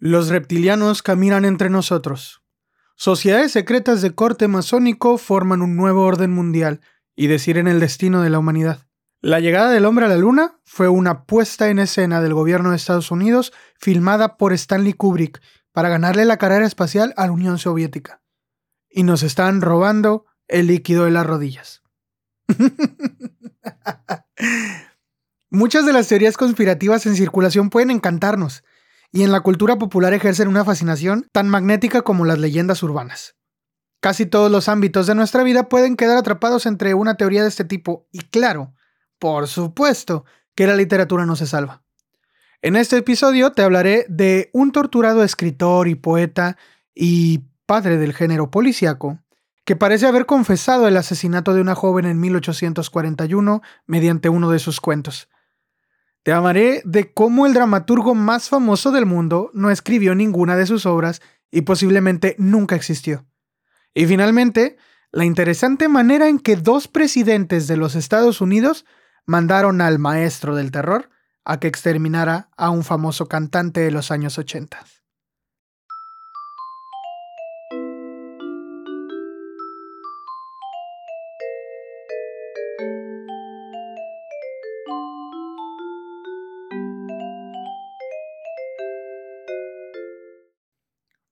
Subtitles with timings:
[0.00, 2.42] Los reptilianos caminan entre nosotros.
[2.94, 6.80] Sociedades secretas de corte masónico forman un nuevo orden mundial
[7.16, 8.86] y deciden el destino de la humanidad.
[9.20, 12.76] La llegada del hombre a la luna fue una puesta en escena del gobierno de
[12.76, 15.42] Estados Unidos filmada por Stanley Kubrick
[15.72, 18.22] para ganarle la carrera espacial a la Unión Soviética.
[18.88, 21.82] Y nos están robando el líquido de las rodillas.
[25.50, 28.62] Muchas de las teorías conspirativas en circulación pueden encantarnos,
[29.12, 33.36] y en la cultura popular ejercen una fascinación tan magnética como las leyendas urbanas.
[34.00, 37.64] Casi todos los ámbitos de nuestra vida pueden quedar atrapados entre una teoría de este
[37.64, 38.74] tipo, y claro,
[39.18, 40.24] por supuesto,
[40.54, 41.82] que la literatura no se salva.
[42.62, 46.56] En este episodio te hablaré de un torturado escritor y poeta
[46.94, 49.20] y padre del género policíaco,
[49.64, 54.80] que parece haber confesado el asesinato de una joven en 1841 mediante uno de sus
[54.80, 55.28] cuentos.
[56.28, 60.84] Te amaré de cómo el dramaturgo más famoso del mundo no escribió ninguna de sus
[60.84, 63.24] obras y posiblemente nunca existió.
[63.94, 64.76] Y finalmente,
[65.10, 68.84] la interesante manera en que dos presidentes de los Estados Unidos
[69.24, 71.08] mandaron al maestro del terror
[71.46, 74.84] a que exterminara a un famoso cantante de los años 80.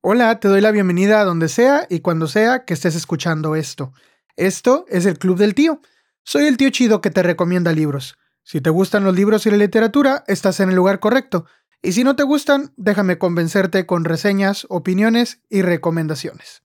[0.08, 3.92] Hola, te doy la bienvenida a donde sea y cuando sea que estés escuchando esto.
[4.36, 5.80] Esto es el Club del Tío.
[6.22, 8.16] Soy el tío chido que te recomienda libros.
[8.44, 11.46] Si te gustan los libros y la literatura, estás en el lugar correcto.
[11.82, 16.62] Y si no te gustan, déjame convencerte con reseñas, opiniones y recomendaciones.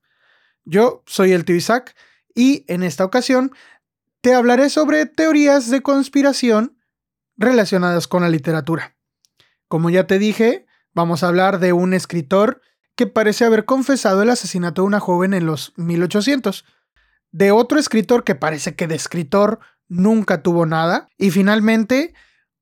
[0.64, 1.96] Yo soy el tío Isaac
[2.36, 3.54] y en esta ocasión
[4.22, 6.78] te hablaré sobre teorías de conspiración
[7.38, 8.96] relacionadas con la literatura.
[9.68, 12.62] Como ya te dije, vamos a hablar de un escritor
[13.02, 16.66] que parece haber confesado el asesinato de una joven en los 1800,
[17.32, 22.14] de otro escritor que parece que de escritor nunca tuvo nada, y finalmente,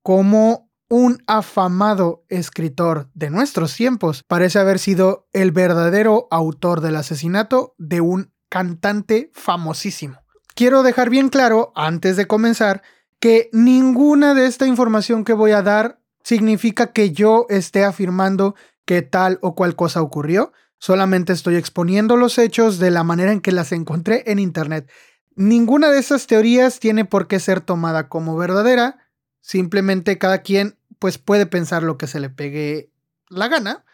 [0.02, 7.76] como un afamado escritor de nuestros tiempos parece haber sido el verdadero autor del asesinato
[7.78, 10.22] de un cantante famosísimo.
[10.56, 12.82] Quiero dejar bien claro, antes de comenzar,
[13.20, 18.56] que ninguna de esta información que voy a dar significa que yo esté afirmando
[18.90, 23.40] que tal o cual cosa ocurrió, solamente estoy exponiendo los hechos de la manera en
[23.40, 24.90] que las encontré en Internet.
[25.36, 28.98] Ninguna de esas teorías tiene por qué ser tomada como verdadera,
[29.42, 32.92] simplemente cada quien pues puede pensar lo que se le pegue
[33.30, 33.86] la gana.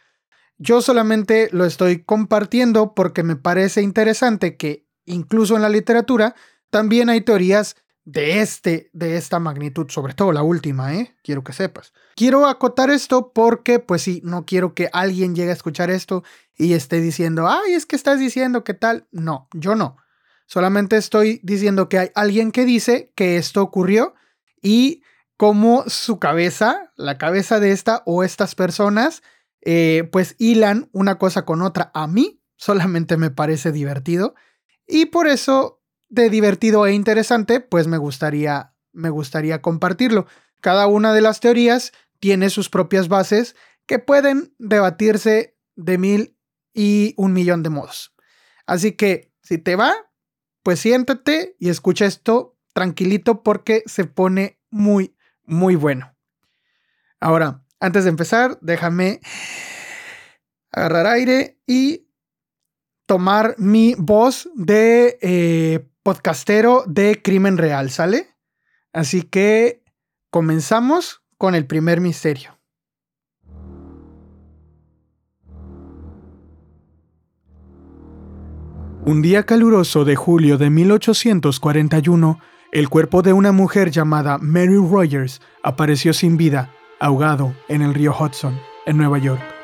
[0.59, 6.35] Yo solamente lo estoy compartiendo porque me parece interesante que incluso en la literatura
[6.69, 7.75] también hay teorías
[8.05, 11.15] de este, de esta magnitud, sobre todo la última, ¿eh?
[11.23, 11.91] Quiero que sepas.
[12.15, 16.23] Quiero acotar esto porque, pues sí, no quiero que alguien llegue a escuchar esto
[16.55, 19.07] y esté diciendo, ay, es que estás diciendo que tal.
[19.11, 19.97] No, yo no.
[20.45, 24.13] Solamente estoy diciendo que hay alguien que dice que esto ocurrió
[24.61, 25.01] y
[25.35, 29.23] cómo su cabeza, la cabeza de esta o estas personas,
[29.61, 31.89] eh, pues hilan una cosa con otra.
[31.95, 34.35] A mí solamente me parece divertido
[34.87, 35.74] y por eso
[36.09, 40.27] de divertido e interesante, pues me gustaría, me gustaría compartirlo.
[40.61, 43.55] Cada una de las teorías tiene sus propias bases
[43.85, 46.37] que pueden debatirse de mil
[46.73, 48.13] y un millón de modos.
[48.65, 49.93] Así que, si te va,
[50.63, 56.15] pues siéntate y escucha esto tranquilito porque se pone muy, muy bueno.
[57.19, 59.21] Ahora, antes de empezar, déjame
[60.71, 62.09] agarrar aire y
[63.05, 68.27] tomar mi voz de eh, podcastero de crimen real, ¿sale?
[68.93, 69.83] Así que
[70.29, 72.59] comenzamos con el primer misterio.
[79.03, 82.39] Un día caluroso de julio de 1841,
[82.71, 88.15] el cuerpo de una mujer llamada Mary Rogers apareció sin vida, ahogado en el río
[88.15, 89.54] Hudson, en Nueva York.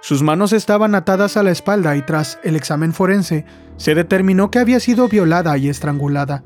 [0.00, 3.44] Sus manos estaban atadas a la espalda y tras el examen forense
[3.76, 6.44] se determinó que había sido violada y estrangulada.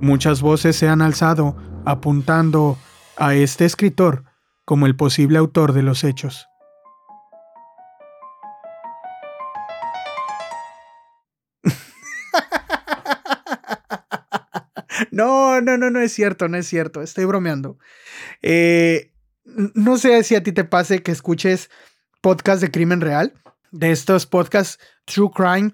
[0.00, 2.78] Muchas voces se han alzado apuntando
[3.16, 4.24] a este escritor
[4.64, 6.48] como el posible autor de los hechos.
[15.10, 17.78] No, no, no, no es cierto, no es cierto, estoy bromeando.
[18.42, 19.12] Eh,
[19.44, 21.70] no sé si a ti te pase que escuches
[22.26, 23.34] podcast de crimen real,
[23.70, 25.70] de estos podcasts True Crime,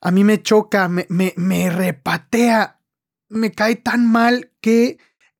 [0.00, 2.80] a mí me choca, me, me, repatea,
[3.28, 4.98] me cae tan mal que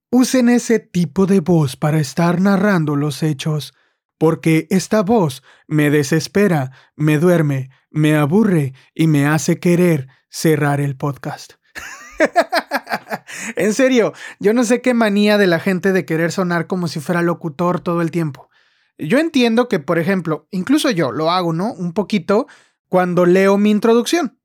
[0.08, 3.74] usen ese tipo de voz para estar narrando los hechos.
[4.18, 10.96] porque esta voz me desespera, me duerme, me aburre y me hace querer cerrar el
[10.96, 11.54] podcast.
[13.56, 17.00] en serio, yo no sé qué manía de la gente de querer sonar como si
[17.00, 18.49] fuera locutor todo el tiempo.
[19.00, 21.72] Yo entiendo que, por ejemplo, incluso yo lo hago, ¿no?
[21.72, 22.46] Un poquito
[22.88, 24.38] cuando leo mi introducción.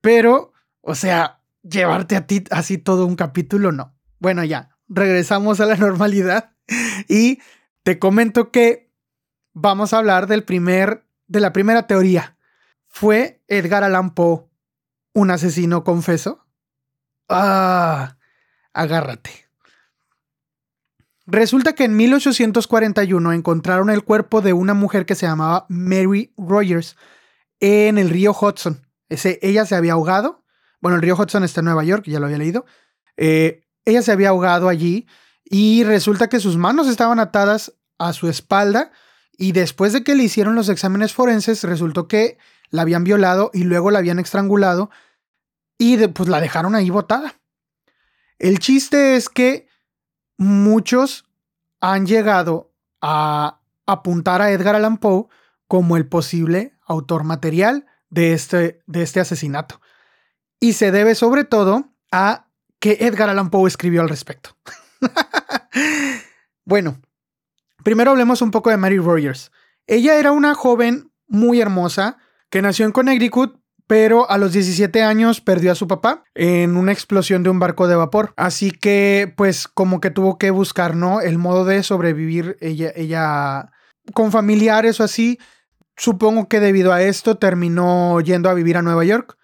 [0.00, 3.96] Pero, o sea, llevarte a ti así todo un capítulo, no.
[4.18, 6.52] Bueno, ya, regresamos a la normalidad
[7.08, 7.40] y
[7.82, 8.92] te comento que
[9.52, 12.36] vamos a hablar del primer, de la primera teoría.
[12.86, 14.46] ¿Fue Edgar Allan Poe
[15.12, 16.46] un asesino confeso?
[17.28, 18.16] Ah,
[18.72, 19.47] agárrate.
[21.30, 26.96] Resulta que en 1841 encontraron el cuerpo de una mujer que se llamaba Mary Rogers
[27.60, 28.86] en el río Hudson.
[29.10, 30.42] Ese, ella se había ahogado.
[30.80, 32.64] Bueno, el río Hudson está en Nueva York, ya lo había leído.
[33.18, 35.06] Eh, ella se había ahogado allí
[35.44, 38.90] y resulta que sus manos estaban atadas a su espalda
[39.36, 42.38] y después de que le hicieron los exámenes forenses resultó que
[42.70, 44.88] la habían violado y luego la habían estrangulado
[45.76, 47.38] y pues la dejaron ahí botada.
[48.38, 49.67] El chiste es que
[50.38, 51.26] muchos
[51.80, 55.26] han llegado a apuntar a Edgar Allan Poe
[55.66, 59.80] como el posible autor material de este, de este asesinato.
[60.60, 62.48] Y se debe sobre todo a
[62.80, 64.56] que Edgar Allan Poe escribió al respecto.
[66.64, 67.00] bueno,
[67.84, 69.52] primero hablemos un poco de Mary Rogers.
[69.86, 72.18] Ella era una joven muy hermosa
[72.50, 73.57] que nació en Connecticut,
[73.88, 77.88] pero a los 17 años perdió a su papá en una explosión de un barco
[77.88, 78.34] de vapor.
[78.36, 81.22] Así que, pues, como que tuvo que buscar, ¿no?
[81.22, 83.70] El modo de sobrevivir ella, ella
[84.12, 85.38] con familiares o así.
[85.96, 89.38] Supongo que debido a esto terminó yendo a vivir a Nueva York.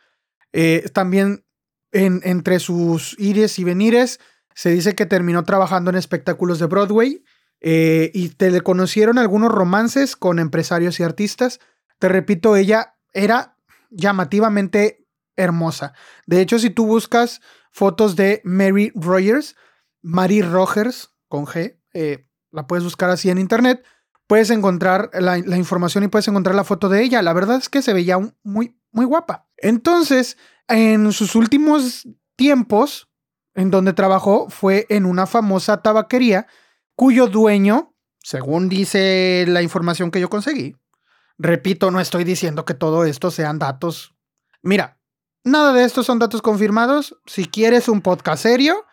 [0.52, 1.46] Eh, también
[1.90, 4.20] entre sus ires y venires
[4.54, 7.24] se dice que terminó trabajando en espectáculos de Broadway
[7.60, 11.60] eh, y te le conocieron algunos romances con empresarios y artistas.
[11.98, 13.53] Te repito, ella era
[13.94, 15.06] llamativamente
[15.36, 15.94] hermosa.
[16.26, 19.56] De hecho, si tú buscas fotos de Mary Rogers,
[20.02, 23.84] Mary Rogers, con G, eh, la puedes buscar así en internet,
[24.26, 27.22] puedes encontrar la, información y puedes encontrar la foto de ella.
[27.22, 29.48] La verdad es que se veía muy, muy guapa.
[29.56, 30.36] Entonces,
[30.68, 32.06] en sus últimos
[32.36, 33.10] tiempos,
[33.54, 36.46] en donde trabajó, fue en una famosa tabaquería
[36.94, 40.76] cuyo dueño, según dice la información que yo conseguí,
[41.38, 44.14] Repito, no estoy diciendo que todo esto sean datos.
[44.62, 45.00] Mira,
[45.42, 47.16] nada de esto son datos confirmados.
[47.26, 48.84] Si quieres un podcast serio,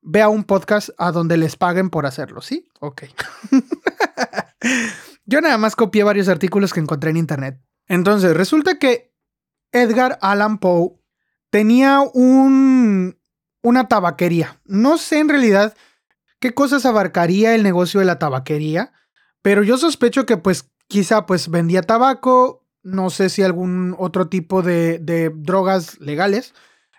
[0.00, 2.68] ve a un podcast a donde les paguen por hacerlo, ¿sí?
[2.80, 3.04] Ok.
[5.26, 7.60] Yo nada más copié varios artículos que encontré en internet.
[7.86, 9.12] Entonces, resulta que
[9.72, 10.98] Edgar Allan Poe
[11.50, 13.18] tenía un,
[13.62, 14.60] una tabaquería.
[14.64, 15.76] No sé en realidad
[16.40, 18.92] qué cosas abarcaría el negocio de la tabaquería,
[19.42, 24.62] pero yo sospecho que pues quizá pues vendía tabaco, no sé si algún otro tipo
[24.62, 26.54] de, drogas legales.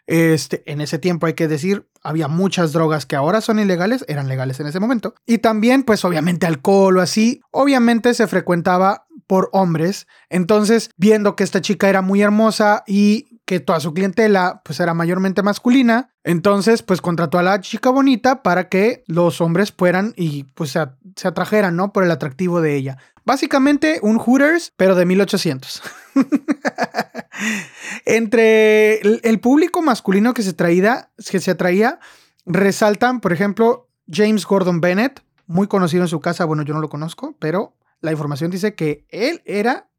[0.08, 4.28] Este, en ese tiempo hay que decir, había muchas drogas que ahora son ilegales, eran
[4.28, 5.14] legales en ese momento.
[5.26, 10.08] Y también, pues obviamente alcohol o así, obviamente se frecuentaba por hombres.
[10.30, 14.94] Entonces, viendo que esta chica era muy hermosa y que toda su clientela pues era
[14.94, 20.44] mayormente masculina, entonces pues contrató a la chica bonita para que los hombres fueran y
[20.54, 21.92] pues se atrajeran, ¿no?
[21.92, 22.98] Por el atractivo de ella.
[23.30, 25.84] Básicamente un Hooters, pero de 1800.
[28.06, 32.00] Entre el, público masculino que se, traía, que se atraía,
[32.48, 36.44] resaltan, por ejemplo, James Gordon Bennett, muy conocido en su casa.
[36.46, 39.92] Bueno, yo no lo conozco, pero la información dice que él era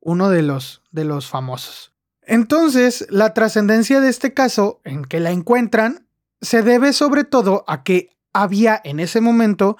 [0.00, 1.92] uno de los, de los famosos.
[2.22, 6.06] Entonces, la trascendencia de este caso, en que la encuentran,
[6.40, 9.76] se debe sobre todo a que había en ese momento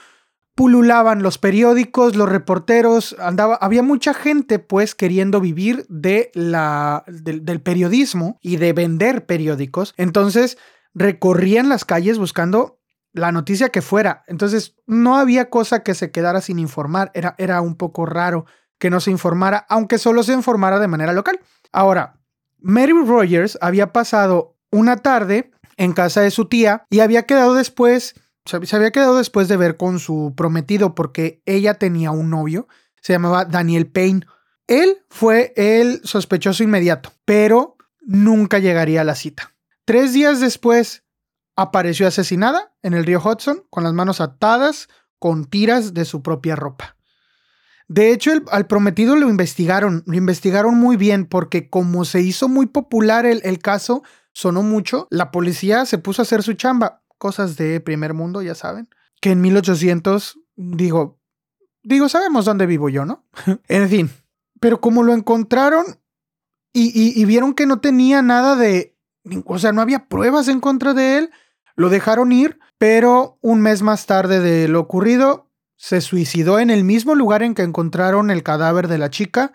[0.55, 7.61] pululaban los periódicos, los reporteros, andaba, había mucha gente pues queriendo vivir de la, del
[7.63, 9.95] periodismo y de vender periódicos.
[9.97, 10.59] Entonces
[10.95, 12.79] recorrían las calles buscando
[13.13, 14.25] la noticia que fuera.
[14.27, 17.11] Entonces no había cosa que se quedara sin informar.
[17.15, 18.47] Era, era un poco raro
[18.79, 21.41] que no se informara, aunque solo se informara de manera local.
[21.73, 22.21] Ahora,
[22.59, 28.15] Mary Rogers había pasado una tarde en casa de su tía y había quedado después
[28.63, 32.69] se había quedado después de ver con su prometido porque ella tenía un novio,
[33.01, 34.27] se llamaba Daniel Payne.
[34.67, 39.55] Él fue el sospechoso inmediato, pero nunca llegaría a la cita.
[39.85, 41.05] Tres días después
[41.57, 44.89] apareció asesinada en el río Hudson con las manos atadas
[45.19, 46.97] con tiras de su propia ropa.
[47.89, 52.67] De hecho, al prometido lo investigaron, lo investigaron muy bien porque como se hizo muy
[52.67, 54.03] popular el, el caso,
[54.33, 58.57] sonó mucho, la policía se puso a hacer su chamba cosas de primer mundo, ya
[58.57, 58.89] saben,
[59.21, 61.21] que en 1800, digo,
[61.83, 63.25] digo, sabemos dónde vivo yo, ¿no?
[63.69, 64.11] en fin,
[64.59, 65.85] pero como lo encontraron
[66.73, 68.97] y, vieron que no tenía nada de,
[69.45, 71.31] o sea, no había pruebas en contra de él,
[71.77, 76.85] lo dejaron ir, pero un mes más tarde de lo ocurrido, se suicidó en el
[76.85, 79.53] mismo lugar en que encontraron el cadáver de la chica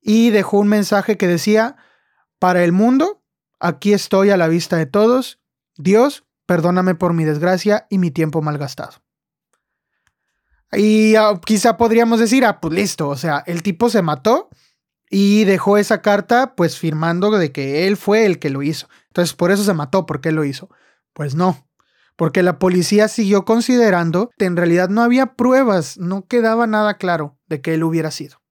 [0.00, 1.76] y dejó un mensaje que decía,
[2.38, 3.22] para el mundo,
[3.60, 5.40] aquí estoy a la vista de todos,
[5.76, 9.02] Dios, perdóname por mi desgracia y mi tiempo malgastado.
[10.72, 14.48] Y ah, quizá podríamos decir, ah, pues listo, o sea, el tipo se mató
[15.10, 18.88] y dejó esa carta pues firmando de que él fue el que lo hizo.
[19.08, 20.68] Entonces por eso se mató, porque él lo hizo.
[21.12, 21.68] Pues no,
[22.16, 27.38] porque la policía siguió considerando que en realidad no había pruebas, no quedaba nada claro
[27.46, 28.42] de que él hubiera sido.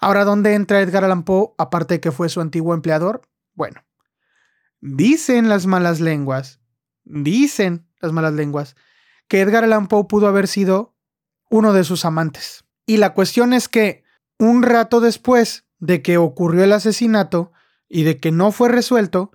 [0.00, 3.22] Ahora, ¿dónde entra Edgar Allan Poe aparte de que fue su antiguo empleador?
[3.54, 3.82] Bueno,
[4.80, 6.60] dicen las malas lenguas,
[7.06, 8.76] dicen las malas lenguas,
[9.28, 10.94] que Edgar Allan Poe pudo haber sido
[11.48, 12.64] uno de sus amantes.
[12.84, 14.04] Y la cuestión es que
[14.38, 17.52] un rato después de que ocurrió el asesinato
[17.88, 19.32] y de que no fue resuelto,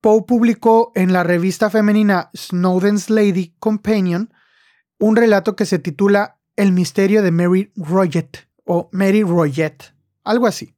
[0.00, 4.32] Poe publicó en la revista femenina Snowden's Lady Companion
[4.98, 10.74] un relato que se titula El misterio de Mary Roget o Mary Roget, algo así.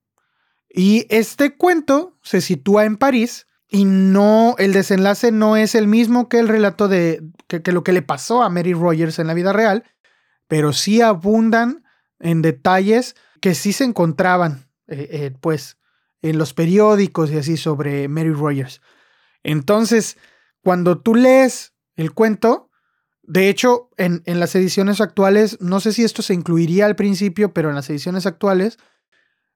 [0.68, 6.28] Y este cuento se sitúa en París y no, el desenlace no es el mismo
[6.28, 9.54] que el relato de que, lo que le pasó a Mary Rogers en la vida
[9.54, 9.84] real,
[10.46, 11.82] pero sí abundan
[12.20, 15.78] en detalles que sí se encontraban, eh, eh, pues,
[16.20, 18.82] en los periódicos y así sobre Mary Rogers.
[19.42, 20.18] Entonces,
[20.62, 22.68] cuando tú lees el cuento,
[23.22, 27.70] de hecho, en, las ediciones actuales, no sé si esto se incluiría al principio, pero
[27.70, 28.78] en las ediciones actuales,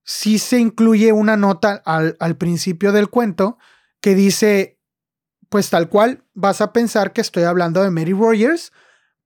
[0.04, 3.58] sí se incluye una nota al, al principio del cuento
[4.00, 4.78] que dice,
[5.48, 8.72] pues tal cual, vas a pensar que estoy hablando de Mary Rogers,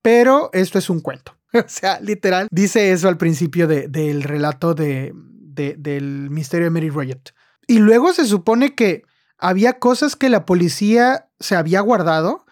[0.03, 1.37] pero esto es un cuento.
[1.53, 7.35] o sea, literal, dice eso al principio del relato de, del misterio de Mary Roget.
[7.67, 9.03] Y luego se supone que
[9.39, 12.47] había cosas que la policía se había guardado,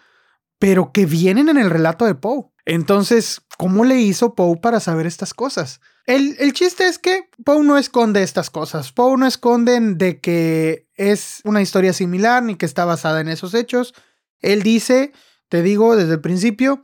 [0.59, 2.45] pero que vienen en el relato de Poe.
[2.65, 5.81] Entonces, ¿cómo le hizo Poe para saber estas cosas?
[6.09, 8.91] El, el, chiste es que Poe no esconde estas cosas.
[8.91, 13.53] Poe no esconde de que es una historia similar ni que está basada en esos
[13.53, 13.93] hechos.
[14.39, 15.13] Él dice,
[15.49, 16.83] te digo desde el principio,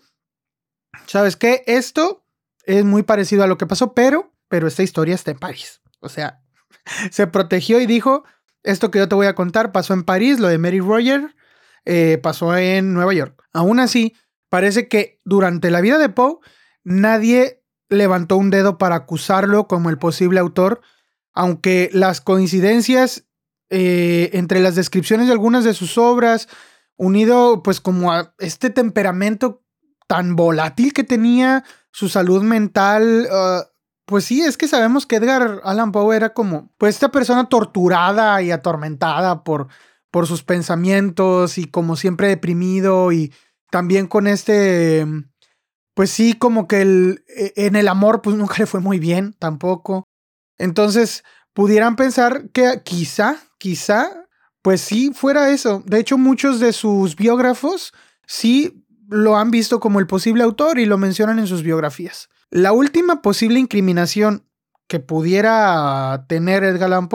[1.08, 1.64] ¿sabes qué?
[1.66, 2.24] Esto
[2.66, 5.82] es muy parecido a lo que pasó, pero, pero esta historia está en París.
[6.02, 6.44] O sea,
[7.10, 8.26] se protegió y dijo,
[8.62, 11.36] esto que yo te voy a contar pasó en París, lo de Mary Roger
[11.86, 13.44] eh, pasó en Nueva York.
[13.54, 14.16] Aún así,
[14.50, 16.38] parece que durante la vida de Poe,
[16.84, 20.82] nadie levantó un dedo para acusarlo como el posible autor,
[21.34, 23.26] aunque las coincidencias
[23.70, 26.48] eh, entre las descripciones de algunas de sus obras,
[26.98, 29.64] unido pues como a este temperamento
[30.08, 33.28] tan volátil que tenía, su salud mental.
[33.32, 33.68] Ah,
[34.06, 38.42] pues sí, es que sabemos que Edgar Allan Poe era como, pues esta persona torturada
[38.42, 39.68] y atormentada por,
[40.12, 43.34] por sus pensamientos y como siempre deprimido y
[43.72, 45.06] también con este,
[45.96, 49.34] pues sí, como que el, e, en el amor pues nunca le fue muy bien
[49.40, 50.04] tampoco.
[50.60, 51.24] Entonces,
[51.54, 54.28] pudieran pensar que quizá, quizá,
[54.62, 55.82] pues sí fuera eso.
[55.86, 57.94] De hecho, muchos de sus biógrafos
[58.28, 62.30] sí lo han visto como el posible autor y lo mencionan en sus biografías.
[62.50, 64.46] La última posible incriminación
[64.88, 67.10] que pudiera tener Edgar Allan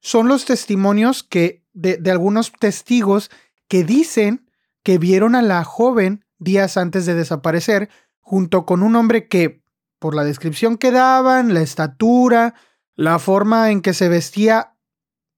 [0.00, 3.30] son los testimonios que de, de algunos testigos
[3.68, 4.50] que dicen
[4.82, 7.88] que vieron a la joven días antes de desaparecer
[8.26, 9.62] junto con un hombre que,
[10.00, 12.54] por la descripción que daban, la estatura,
[12.96, 14.74] la forma en que se vestía,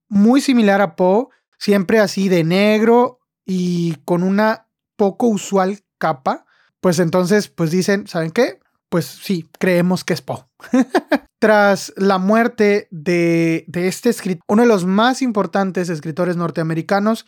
[0.08, 1.26] muy similar a Poe,
[1.58, 6.46] siempre así de negro y con una poco usual capa,
[6.80, 8.58] pues entonces, pues dicen, ¿saben qué?
[8.88, 10.46] Pues sí, creemos que es Poe.
[11.38, 17.26] Tras la muerte de, de este escritor, uno de los más importantes escritores norteamericanos,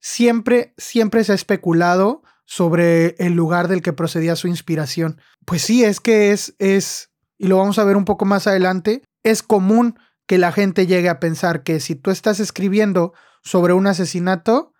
[0.00, 2.22] siempre, siempre se ha especulado
[2.52, 5.18] sobre el lugar del que procedía su inspiración.
[5.46, 9.02] Pues sí, es que es, es, y lo vamos a ver un poco más adelante,
[9.22, 13.86] es común que la gente llegue a pensar que si tú estás escribiendo sobre un
[13.86, 14.74] asesinato,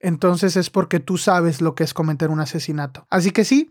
[0.00, 3.06] entonces es porque tú sabes lo que es cometer un asesinato.
[3.08, 3.70] Así que sí,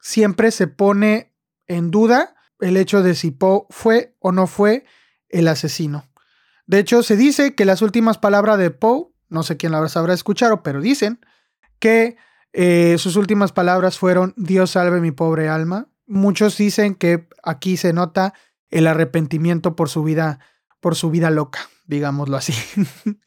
[0.00, 1.34] siempre se pone
[1.66, 4.84] en duda el hecho de si Poe fue o no fue
[5.28, 6.08] el asesino.
[6.66, 10.14] De hecho, se dice que las últimas palabras de Poe, no sé quién las habrá
[10.14, 11.18] escuchado, pero dicen
[11.80, 12.16] que
[12.52, 15.88] eh, sus últimas palabras fueron Dios salve mi pobre alma.
[16.06, 18.34] Muchos dicen que aquí se nota
[18.70, 20.38] el arrepentimiento por su vida,
[20.80, 22.54] por su vida loca, digámoslo así.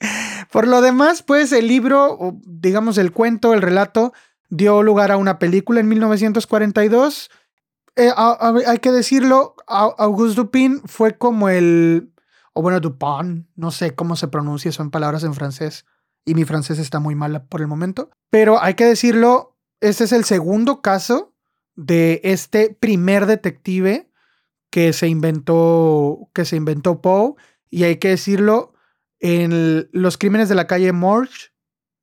[0.52, 4.14] Por lo demás, pues el libro, digamos el cuento, el relato,
[4.50, 7.30] dio lugar a una película en 1942.
[7.98, 12.14] eh, hay que decirlo, Auguste Dupin fue como el,
[12.54, 15.86] o bueno, Dupin, no sé cómo se pronuncia, son palabras en francés
[16.26, 20.12] y mi francés está muy mal por el momento, pero hay que decirlo, este es
[20.12, 21.34] el segundo caso
[21.76, 24.10] de este primer detective
[24.70, 27.36] que se inventó, que se inventó Poe,
[27.70, 28.74] y hay que decirlo,
[29.20, 31.54] en los crímenes de la calle Morgue,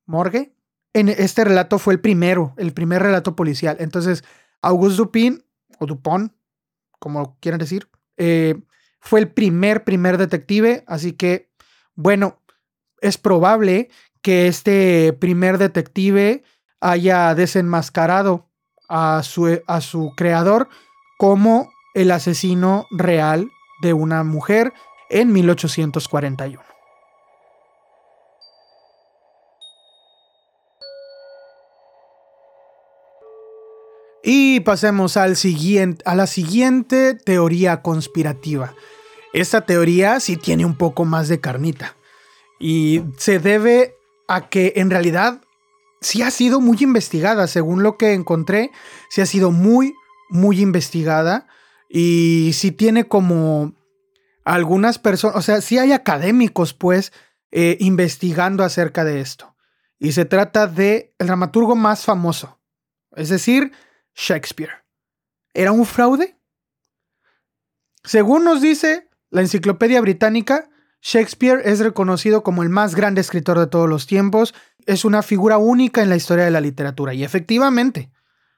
[0.05, 0.55] Morgue,
[0.93, 3.77] en este relato fue el primero, el primer relato policial.
[3.79, 4.23] Entonces,
[4.61, 5.43] Auguste Dupin,
[5.79, 6.33] o Dupont,
[6.99, 8.61] como quieran decir, eh,
[8.99, 11.51] fue el primer, primer detective, así que,
[11.95, 12.41] bueno,
[13.01, 13.89] es probable
[14.23, 16.43] que este primer detective
[16.79, 18.49] haya desenmascarado
[18.89, 20.69] a su, a su creador
[21.19, 23.51] como el asesino real
[23.81, 24.73] de una mujer
[25.09, 26.63] en 1841.
[34.25, 38.73] Y pasemos al siguiente, a la siguiente teoría conspirativa.
[39.33, 41.97] Esta teoría sí tiene un poco más de carnita.
[42.57, 43.95] Y se debe
[44.27, 45.41] a que en realidad
[46.01, 47.47] sí ha sido muy investigada.
[47.47, 48.71] Según lo que encontré,
[49.09, 49.93] sí ha sido muy,
[50.29, 51.47] muy investigada.
[51.89, 53.73] Y sí tiene como
[54.45, 57.13] algunas personas, o sea, sí hay académicos, pues,
[57.51, 59.55] eh, investigando acerca de esto.
[59.99, 62.59] Y se trata de el dramaturgo más famoso,
[63.15, 63.71] es decir,
[64.15, 64.83] Shakespeare.
[65.53, 66.37] ¿Era un fraude?
[68.03, 70.69] Según nos dice la Enciclopedia Británica,
[71.05, 74.55] Shakespeare es reconocido como el más grande escritor de todos los tiempos,
[74.85, 78.09] es una figura única en la historia de la literatura y efectivamente,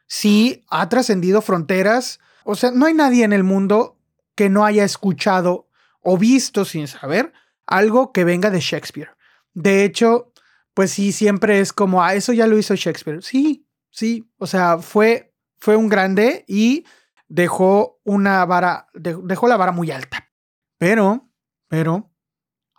[0.08, 3.98] sí ha trascendido fronteras, o sea, no hay nadie en el mundo
[4.36, 5.68] que no haya escuchado
[6.02, 7.34] o visto sin saber
[7.66, 9.10] algo que venga de Shakespeare.
[9.54, 10.32] De hecho,
[10.76, 13.24] pues sí, siempre es como, ah, eso ya lo hizo Shakespeare.
[13.24, 15.34] Sí, sí, o sea, fue
[15.66, 16.86] fue un grande y
[17.28, 20.30] dejó una vara, dejó la vara muy alta.
[20.78, 21.28] Pero,
[21.68, 22.12] pero,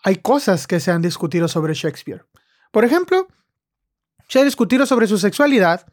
[0.06, 2.25] hay cosas que se han discutido sobre Shakespeare.
[2.70, 3.26] Por ejemplo,
[4.28, 5.85] se ha discutido sobre su sexualidad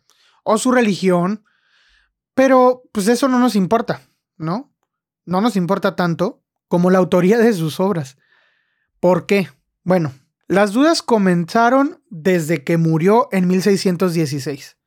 [0.43, 1.43] o su religión,
[2.35, 4.01] pero pues eso no nos importa,
[4.37, 4.71] ¿no?
[5.25, 8.17] No nos importa tanto como la autoría de sus obras.
[8.99, 9.49] ¿Por qué?
[9.83, 10.13] Bueno,
[10.47, 14.77] las dudas comenzaron desde que murió en 1616.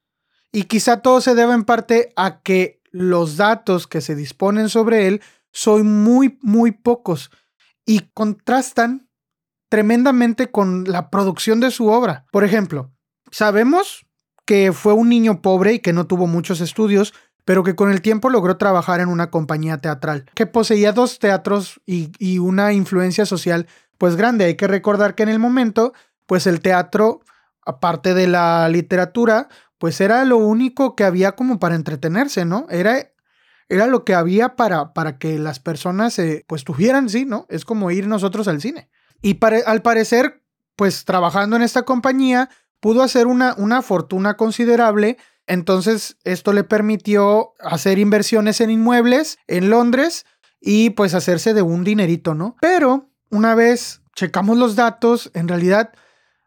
[0.52, 5.08] Y quizá todo se deba en parte a que los datos que se disponen sobre
[5.08, 5.20] él
[5.50, 7.32] son muy, muy pocos
[7.84, 9.05] y contrastan
[9.68, 12.24] tremendamente con la producción de su obra.
[12.30, 12.92] Por ejemplo,
[13.30, 14.06] sabemos
[14.44, 17.12] que fue un niño pobre y que no tuvo muchos estudios,
[17.44, 21.80] pero que con el tiempo logró trabajar en una compañía teatral, que poseía dos teatros
[21.86, 23.66] y, una influencia social
[23.98, 24.44] pues grande.
[24.44, 25.94] Hay que recordar que en el momento,
[26.26, 27.20] pues el teatro,
[27.64, 29.48] aparte de la literatura,
[29.78, 32.66] pues era lo único que había como para entretenerse, ¿no?
[32.68, 33.10] Era,
[33.68, 37.46] era lo que había para, para que las personas pues tuvieran, sí, ¿no?
[37.48, 38.90] Es como ir nosotros al cine.
[39.26, 39.36] Y
[39.66, 40.44] al parecer,
[40.76, 45.16] pues trabajando en esta compañía, pudo hacer una, una fortuna considerable.
[45.48, 50.26] Entonces, esto le permitió hacer inversiones en inmuebles en Londres
[50.60, 52.56] y pues hacerse de un dinerito, ¿no?
[52.60, 55.92] Pero una vez checamos los datos, en realidad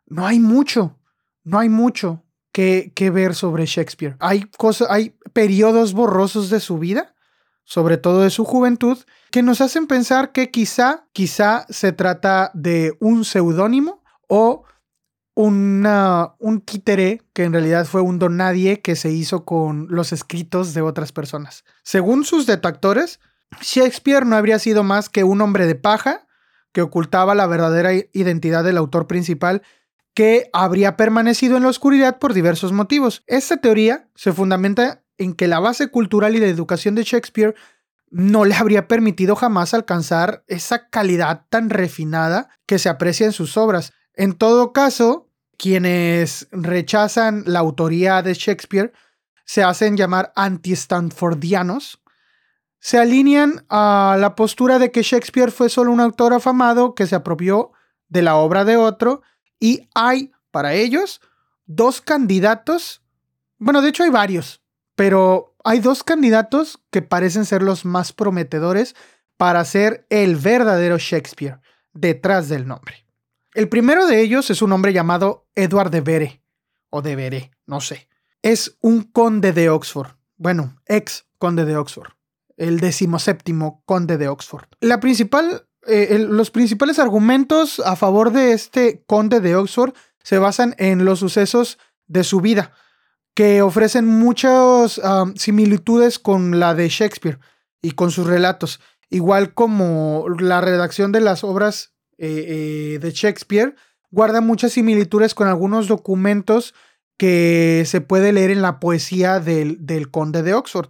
[0.06, 0.98] no hay mucho,
[1.44, 4.15] no hay mucho que, ver sobre Shakespeare.
[4.22, 7.13] Hay, cosas, hay periodos borrosos de su vida,
[7.69, 8.97] sobre todo de su juventud,
[9.29, 14.63] que nos hacen pensar que quizá, quizá se trata de un seudónimo o
[15.36, 20.82] un títere que en realidad fue un donadie que se hizo con los escritos de
[20.82, 21.63] otras personas.
[21.84, 23.19] Según sus detractores,
[23.62, 26.25] Shakespeare no habría sido más que un hombre de paja
[26.71, 29.62] que ocultaba la verdadera identidad del autor principal
[30.15, 33.23] que habría permanecido en la oscuridad por diversos motivos.
[33.27, 37.53] Esta teoría se fundamenta en que la base cultural y de educación de Shakespeare
[38.10, 43.55] no le habría permitido jamás alcanzar esa calidad tan refinada que se aprecia en sus
[43.58, 43.93] obras.
[44.15, 48.93] En todo caso, quienes rechazan la autoría de Shakespeare
[49.45, 52.01] se hacen llamar anti-stanfordianos,
[52.79, 57.15] se alinean a la postura de que Shakespeare fue solo un autor afamado que se
[57.15, 57.71] apropió
[58.08, 59.21] de la obra de otro
[59.60, 61.19] y hay para ellos
[61.65, 63.03] dos candidatos,
[63.58, 64.59] bueno, de hecho hay varios,
[64.99, 68.97] pero hay dos candidatos que parecen ser los más prometedores
[69.38, 71.62] para ser el verdadero Shakespeare
[71.93, 73.05] detrás del nombre.
[73.53, 76.43] El primero de ellos es un hombre llamado Edward de Vere,
[76.89, 78.09] o de Vere, no sé.
[78.41, 82.09] Es un conde de Oxford, bueno, ex conde de Oxford,
[82.57, 84.65] el decimoséptimo conde de Oxford.
[84.81, 90.75] La principal eh, los principales argumentos a favor de este conde de Oxford se basan
[90.77, 92.73] en los sucesos de su vida,
[93.34, 95.00] que ofrecen muchas
[95.36, 97.39] similitudes con la de Shakespeare
[97.82, 103.76] y con sus relatos, igual como la redacción de las obras eh, eh, de Shakespeare
[104.12, 106.74] guarda muchas similitudes con algunos documentos
[107.18, 110.89] que se puede leer en la poesía del, del conde de Oxford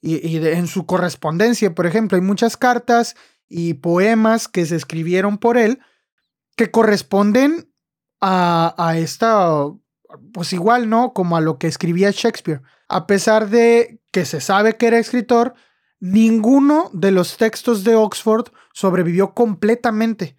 [0.00, 3.16] y, en su correspondencia, por ejemplo, hay muchas cartas
[3.48, 5.80] y poemas que se escribieron por él
[6.56, 7.72] que corresponden
[8.20, 9.50] a, a esta,
[10.32, 11.12] pues igual, ¿no?
[11.12, 12.62] Como a lo que escribía Shakespeare.
[12.88, 15.54] A pesar de que se sabe que era escritor,
[16.00, 20.36] ninguno de los textos de Oxford sobrevivió completamente.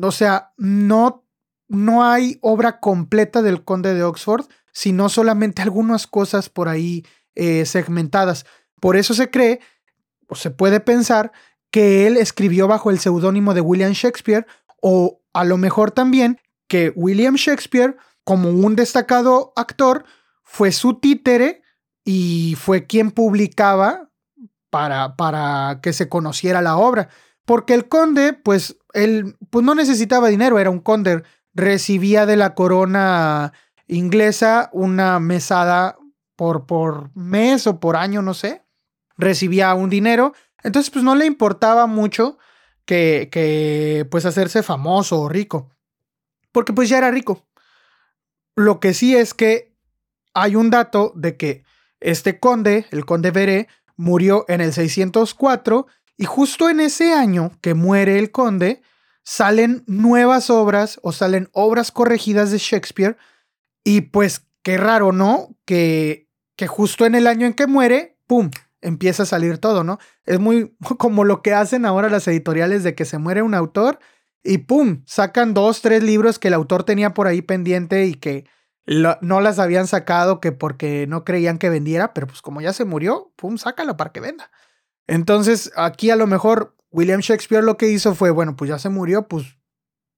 [0.00, 1.26] O sea, no,
[1.68, 7.64] no hay obra completa del conde de Oxford, sino solamente algunas cosas por ahí eh,
[7.66, 8.44] segmentadas.
[8.80, 9.60] Por eso se cree,
[10.26, 11.32] o se puede pensar,
[11.70, 14.46] que él escribió bajo el seudónimo de William Shakespeare,
[14.82, 17.96] o a lo mejor también que William Shakespeare,
[18.30, 20.04] como un destacado actor,
[20.44, 21.64] fue su títere
[22.04, 24.08] y fue quien publicaba
[24.70, 27.08] para, para que se conociera la obra.
[27.44, 32.54] Porque el conde, pues, él pues no necesitaba dinero, era un conde, recibía de la
[32.54, 33.52] corona
[33.88, 35.98] inglesa una mesada
[36.36, 38.62] por, por mes o por año, no sé
[39.18, 42.38] recibía un dinero, entonces pues no le importaba mucho
[42.84, 45.70] que, que pues hacerse famoso o rico,
[46.52, 47.49] porque pues ya era rico.
[48.60, 49.72] Lo que sí es que
[50.34, 51.64] hay un dato de que
[51.98, 55.86] este conde, el conde Veré, murió en el 604
[56.18, 58.82] y justo en ese año que muere el conde,
[59.22, 63.16] salen nuevas obras o salen obras corregidas de Shakespeare
[63.82, 65.56] y pues qué raro, ¿no?
[65.64, 68.50] Que, que justo en el año en que muere, ¡pum!
[68.82, 69.98] empieza a salir todo, ¿no?
[70.26, 74.00] Es muy como lo que hacen ahora las editoriales de que se muere un autor
[74.42, 75.02] y ¡pum!
[75.06, 78.46] sacan dos, tres libros que el autor tenía por ahí pendiente y que
[78.86, 82.84] no las habían sacado que porque no creían que vendiera, pero pues como ya se
[82.84, 83.58] murió, ¡pum!
[83.58, 84.50] sácalo para que venda.
[85.06, 88.88] Entonces aquí a lo mejor William Shakespeare lo que hizo fue, bueno, pues ya se
[88.88, 89.58] murió, pues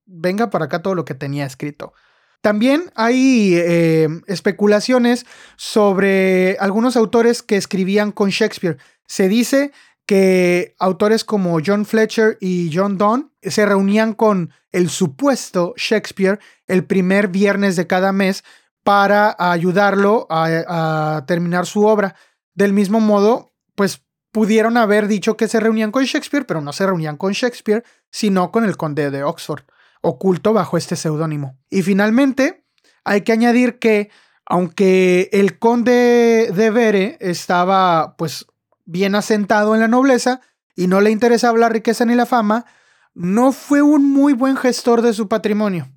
[0.07, 1.93] venga para acá todo lo que tenía escrito.
[2.41, 8.79] También hay eh, especulaciones sobre algunos autores que escribían con Shakespeare.
[9.07, 9.73] Se dice
[10.07, 16.85] que autores como John Fletcher y John Donne se reunían con el supuesto Shakespeare el
[16.85, 18.45] primer viernes de cada mes
[18.83, 22.17] para ayudarlo a, terminar su obra.
[22.55, 26.87] Del mismo modo, pues pudieron haber dicho que se reunían con Shakespeare, pero no se
[26.87, 29.65] reunían con Shakespeare, sino con el conde de Oxford
[30.03, 31.57] oculto bajo este seudónimo.
[31.71, 32.67] Y finalmente,
[33.05, 34.11] hay que añadir que,
[34.45, 38.47] aunque el conde de Vere estaba pues
[38.85, 40.41] bien asentado en la nobleza
[40.75, 42.67] y no le interesaba la riqueza ni la fama,
[43.15, 45.91] no fue un muy buen gestor de su patrimonio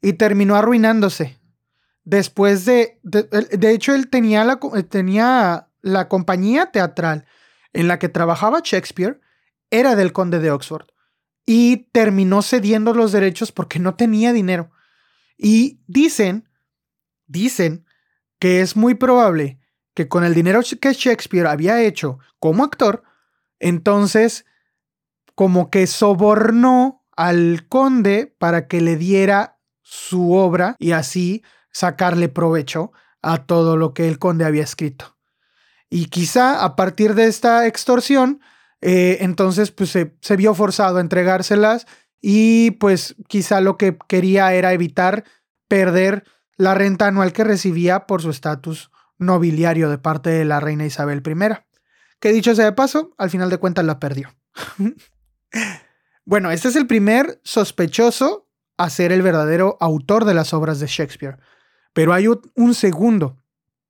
[0.00, 1.38] y terminó arruinándose.
[2.04, 7.26] Después de, de, hecho, él tenía la, tenía la compañía teatral
[7.72, 9.20] en la que trabajaba Shakespeare,
[9.70, 10.86] era del conde de Oxford
[11.46, 14.70] y terminó cediendo los derechos porque no tenía dinero.
[15.38, 16.48] Y dicen,
[17.26, 17.86] dicen
[18.38, 19.61] que es muy probable
[19.94, 23.02] que con el dinero que Shakespeare había hecho como actor,
[23.60, 24.44] entonces
[25.34, 32.92] como que sobornó al conde para que le diera su obra y así sacarle provecho
[33.22, 35.16] a todo lo que el conde había escrito.
[35.88, 38.40] Y quizá a partir de esta extorsión,
[38.80, 41.86] eh, entonces, pues se, vio forzado a entregárselas
[42.20, 45.24] y pues quizá lo que quería era evitar
[45.68, 46.24] perder
[46.56, 48.90] la renta anual que recibía por su estatus
[49.22, 51.56] nobiliario de parte de la reina Isabel I.
[52.20, 54.34] Que dicho sea de paso, al final de cuentas la perdió.
[56.24, 60.86] bueno, este es el primer sospechoso a ser el verdadero autor de las obras de
[60.86, 61.38] Shakespeare.
[61.92, 63.42] Pero hay un segundo,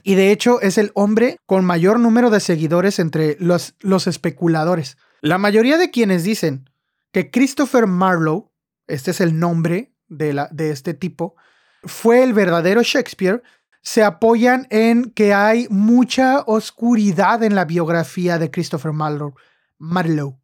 [0.02, 4.96] y de hecho es el hombre con mayor número de seguidores entre los, los especuladores.
[5.20, 6.68] La mayoría de quienes dicen
[7.12, 8.50] que Christopher Marlowe,
[8.88, 11.36] este es el nombre de, la, de este tipo,
[11.84, 13.42] fue el verdadero Shakespeare,
[13.82, 19.34] se apoyan en que hay mucha oscuridad en la biografía de Christopher Marlowe.
[19.78, 20.38] Marlowe.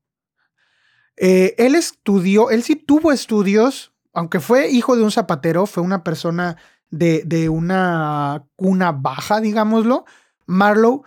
[1.17, 6.03] Eh, él estudió, él sí tuvo estudios, aunque fue hijo de un zapatero, fue una
[6.03, 6.57] persona
[6.91, 10.05] de, una cuna baja, digámoslo,
[10.47, 11.03] Marlowe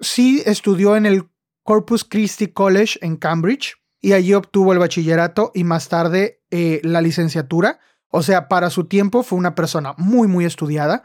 [0.00, 1.28] sí estudió en el
[1.62, 7.00] Corpus Christi College en Cambridge y allí obtuvo el bachillerato y más tarde eh, la
[7.00, 7.78] licenciatura.
[8.08, 11.02] O sea, para su tiempo fue una persona muy, muy estudiada.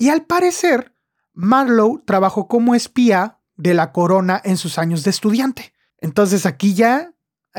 [0.00, 0.94] Y al parecer,
[1.34, 5.74] Marlowe trabajó como espía de la corona en sus años de estudiante.
[5.98, 7.12] Entonces aquí ya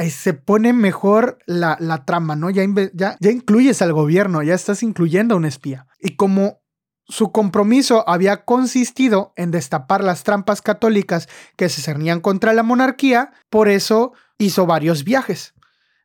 [0.09, 1.77] se pone mejor la,
[2.07, 2.49] trama, ¿no?
[2.49, 5.85] Ya, ya, incluyes al gobierno, ya estás incluyendo a un espía.
[5.99, 6.63] Y como
[7.05, 13.33] su compromiso había consistido en destapar las trampas católicas que se cernían contra la monarquía,
[13.51, 15.53] por eso hizo varios viajes.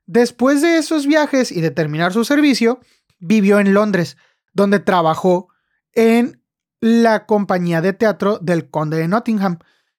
[0.04, 2.80] Después de esos viajes y de terminar su servicio,
[3.20, 4.18] vivió en Londres,
[4.52, 5.48] donde trabajó
[5.96, 6.40] en
[6.80, 9.58] la compañía de teatro del conde de Nottingham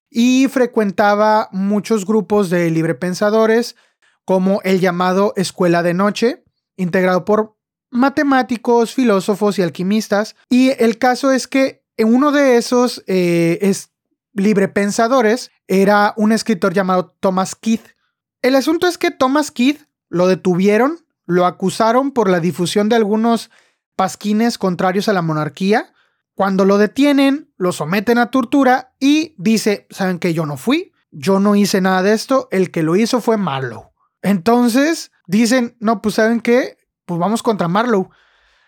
[0.10, 3.76] y frecuentaba muchos grupos de librepensadores,
[4.24, 6.46] como el llamado Escuela de Noche,
[6.78, 7.58] integrado por
[7.90, 10.36] matemáticos, filósofos y alquimistas.
[10.50, 13.92] Y el caso es que uno de esos eh, es
[14.34, 17.96] librepensadores era un escritor llamado Thomas Keith.
[18.42, 23.50] El asunto es que Thomas Keith lo detuvieron, lo acusaron por la difusión de algunos
[23.98, 25.94] pasquines contrarios a la monarquía.
[26.36, 30.94] Cuando lo detienen, lo someten a tortura y dice, ¿saben que yo no fui?
[31.12, 33.92] Yo no hice nada de esto, el que lo hizo fue Marlowe.
[34.22, 36.78] Entonces dicen, no, pues ¿saben qué?
[37.06, 38.10] Pues vamos contra Marlowe.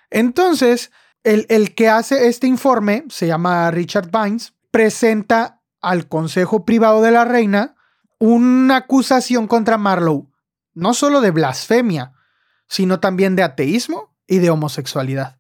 [0.10, 0.92] Entonces,
[1.24, 7.12] el, el que hace este informe, se llama Richard Vines, presenta al Consejo Privado de
[7.12, 7.76] la Reina
[8.18, 10.28] una acusación contra Marlowe,
[10.74, 12.14] no solo de blasfemia,
[12.68, 15.40] sino también de ateísmo y de homosexualidad.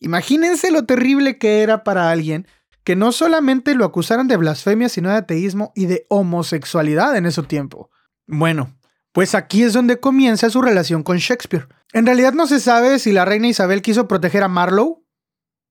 [0.00, 2.48] Imagínense lo terrible que era para alguien
[2.82, 7.42] que no solamente lo acusaran de blasfemia, sino de ateísmo y de homosexualidad en ese
[7.42, 7.90] tiempo.
[8.26, 8.74] Bueno,
[9.12, 11.68] pues aquí es donde comienza su relación con Shakespeare.
[11.92, 15.04] En realidad no se sabe si la reina Isabel quiso proteger a Marlowe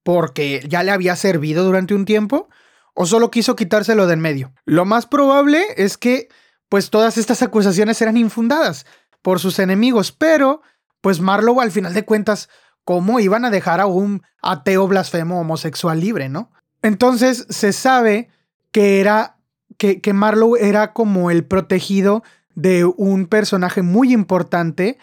[0.04, 2.50] porque ya le había servido durante un tiempo
[2.94, 4.54] o solo quiso quitárselo de en medio.
[4.66, 6.30] Lo más probable es que
[6.68, 8.86] pues todas estas acusaciones eran infundadas
[9.22, 10.62] por sus enemigos, pero
[11.02, 12.50] pues Marlowe al final de cuentas,
[12.84, 16.52] ¿cómo iban a dejar a un ateo blasfemo homosexual libre, no?
[16.82, 18.30] Entonces se sabe
[18.72, 19.38] que era,
[19.78, 22.24] que, que Marlowe era como el protegido
[22.56, 24.98] de un personaje muy importante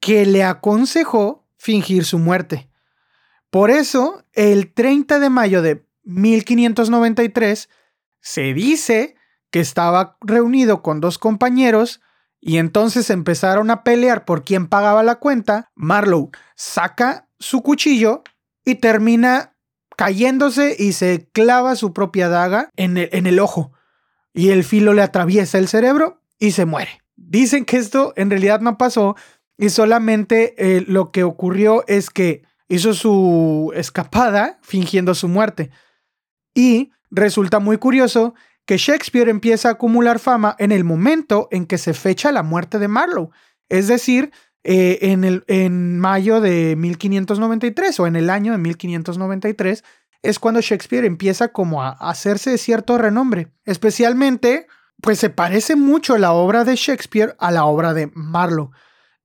[0.00, 2.70] que le aconsejó fingir su muerte.
[3.50, 7.68] Por eso, el 30 de mayo de 1593,
[8.20, 9.16] se dice
[9.50, 12.00] que estaba reunido con dos compañeros
[12.40, 18.22] y entonces empezaron a pelear por quién pagaba la cuenta, Marlowe saca su cuchillo
[18.64, 19.54] y termina
[19.96, 23.72] cayéndose y se clava su propia daga en el, en el ojo.
[24.32, 27.02] Y el filo le atraviesa el cerebro y se muere.
[27.16, 29.16] Dicen que esto en realidad no pasó
[29.58, 35.70] y solamente eh, lo que ocurrió es que hizo su escapada fingiendo su muerte.
[36.54, 38.34] Y resulta muy curioso
[38.70, 42.78] que Shakespeare empieza a acumular fama en el momento en que se fecha la muerte
[42.78, 43.30] de Marlowe,
[43.68, 44.30] es decir,
[44.62, 49.82] eh, en, el, en mayo de 1593 o en el año de 1593
[50.22, 54.68] es cuando Shakespeare empieza como a hacerse de cierto renombre, especialmente
[55.02, 58.70] pues se parece mucho la obra de Shakespeare a la obra de Marlowe.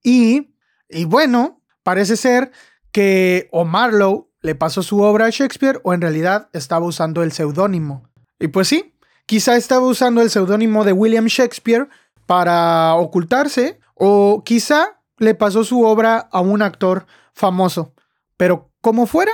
[0.02, 0.56] Y,
[0.90, 2.52] y bueno, parece ser
[2.92, 7.32] que o Marlowe le pasó su obra a Shakespeare o en realidad estaba usando el
[7.32, 8.10] seudónimo.
[8.40, 8.95] Y pues sí,
[9.26, 11.88] Quizá estaba usando el seudónimo de William Shakespeare
[12.28, 17.94] para ocultarse o quizá le pasó su obra a un actor famoso.
[18.38, 19.32] Pero como fuera,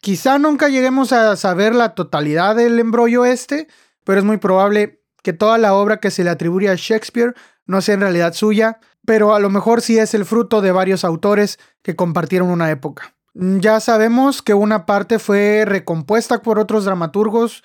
[0.00, 3.68] quizá nunca lleguemos a saber la totalidad del embrollo este,
[4.04, 7.34] pero es muy probable que toda la obra que se le atribuye a Shakespeare
[7.66, 11.04] no sea en realidad suya, pero a lo mejor sí es el fruto de varios
[11.04, 13.14] autores que compartieron una época.
[13.34, 17.64] Ya sabemos que una parte fue recompuesta por otros dramaturgos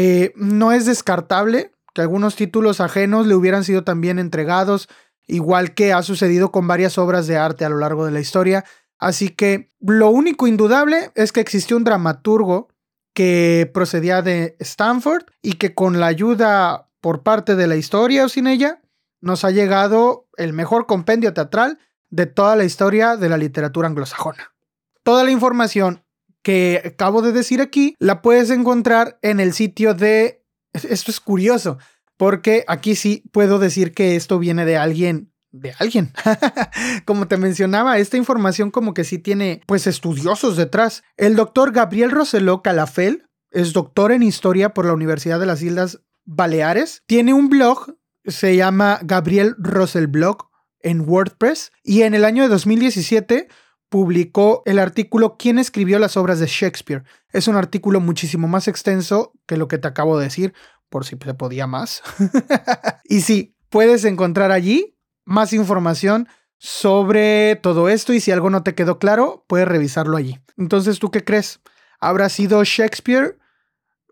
[0.00, 4.88] eh, no es descartable que algunos títulos ajenos le hubieran sido también entregados,
[5.26, 8.64] igual que ha sucedido con varias obras de arte a lo largo de la historia.
[9.00, 12.68] Así que lo único indudable es que existió un dramaturgo
[13.12, 18.28] que procedía de Stanford y que con la ayuda por parte de la historia o
[18.28, 18.80] sin ella,
[19.20, 24.54] nos ha llegado el mejor compendio teatral de toda la historia de la literatura anglosajona.
[25.02, 26.04] Toda la información
[26.48, 30.46] que acabo de decir aquí, la puedes encontrar en el sitio de...
[30.72, 31.76] Esto es curioso,
[32.16, 36.10] porque aquí sí puedo decir que esto viene de alguien de alguien.
[37.04, 41.02] como te mencionaba, esta información como que sí tiene pues estudiosos detrás.
[41.18, 46.00] El doctor Gabriel Roseló Calafel es doctor en historia por la Universidad de las Islas
[46.24, 47.02] Baleares.
[47.04, 50.48] Tiene un blog, se llama Gabriel Rosel Blog
[50.80, 53.48] en WordPress y en el año de 2017
[53.88, 57.04] publicó el artículo ¿Quién escribió las obras de Shakespeare?
[57.32, 60.54] Es un artículo muchísimo más extenso que lo que te acabo de decir,
[60.88, 62.02] por si se podía más.
[63.04, 68.74] y sí, puedes encontrar allí más información sobre todo esto y si algo no te
[68.74, 70.40] quedó claro, puedes revisarlo allí.
[70.56, 71.60] Entonces, ¿tú qué crees?
[72.00, 73.38] ¿Habrá sido Shakespeare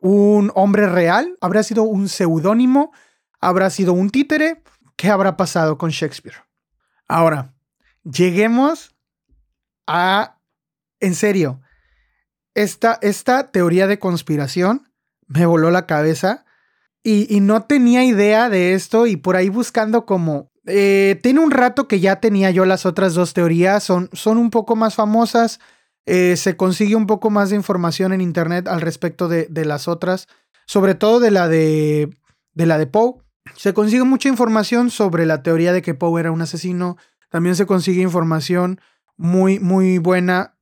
[0.01, 1.37] un hombre real?
[1.41, 2.93] ¿Habrá sido un seudónimo?
[3.41, 4.63] ¿Habrá sido un títere?
[4.97, 6.37] ¿Qué habrá pasado con Shakespeare?
[7.09, 7.55] Ahora,
[8.05, 8.96] lleguemos
[9.87, 10.39] a,
[11.01, 11.61] en serio,
[12.55, 14.91] esta, esta teoría de conspiración
[15.27, 16.45] me voló la cabeza
[17.03, 20.51] y, no tenía idea de esto y por ahí buscando como...
[20.69, 24.51] Eh, tiene un rato que ya tenía yo las otras dos teorías, son, son un
[24.51, 25.61] poco más famosas,
[26.07, 29.87] eh, se consigue un poco más de información en internet al respecto de, de las
[29.87, 30.27] otras,
[30.67, 32.11] sobre todo de la de,
[32.55, 33.15] de la de Poe.
[33.55, 36.97] Se consigue mucha información sobre la teoría de que Poe era un asesino,
[37.31, 38.81] también se consigue información
[39.17, 40.57] muy, muy buena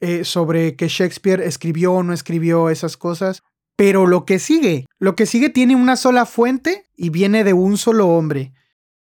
[0.00, 3.42] eh, sobre que Shakespeare escribió o no escribió esas cosas.
[3.76, 7.78] Pero lo que sigue, lo que sigue tiene una sola fuente y viene de un
[7.78, 8.52] solo hombre.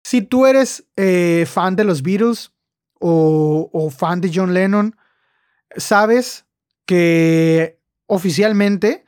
[0.03, 2.51] Si tú eres eh, fan de los Beatles
[2.99, 4.95] o, o fan de John Lennon,
[5.75, 6.45] sabes
[6.85, 9.05] que oficialmente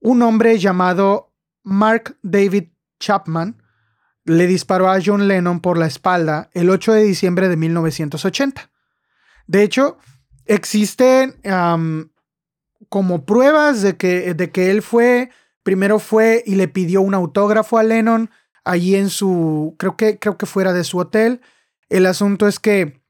[0.00, 1.32] un hombre llamado
[1.62, 2.68] Mark David
[3.00, 3.62] Chapman
[4.24, 8.70] le disparó a John Lennon por la espalda el 8 de diciembre de 1980.
[9.48, 9.98] De hecho,
[10.44, 11.40] existen
[12.88, 15.30] como pruebas de que, de que él fue,
[15.62, 18.30] primero fue y le pidió un autógrafo a Lennon
[18.64, 21.40] allí en su, creo que, creo que fuera de su hotel.
[21.88, 23.02] El asunto es que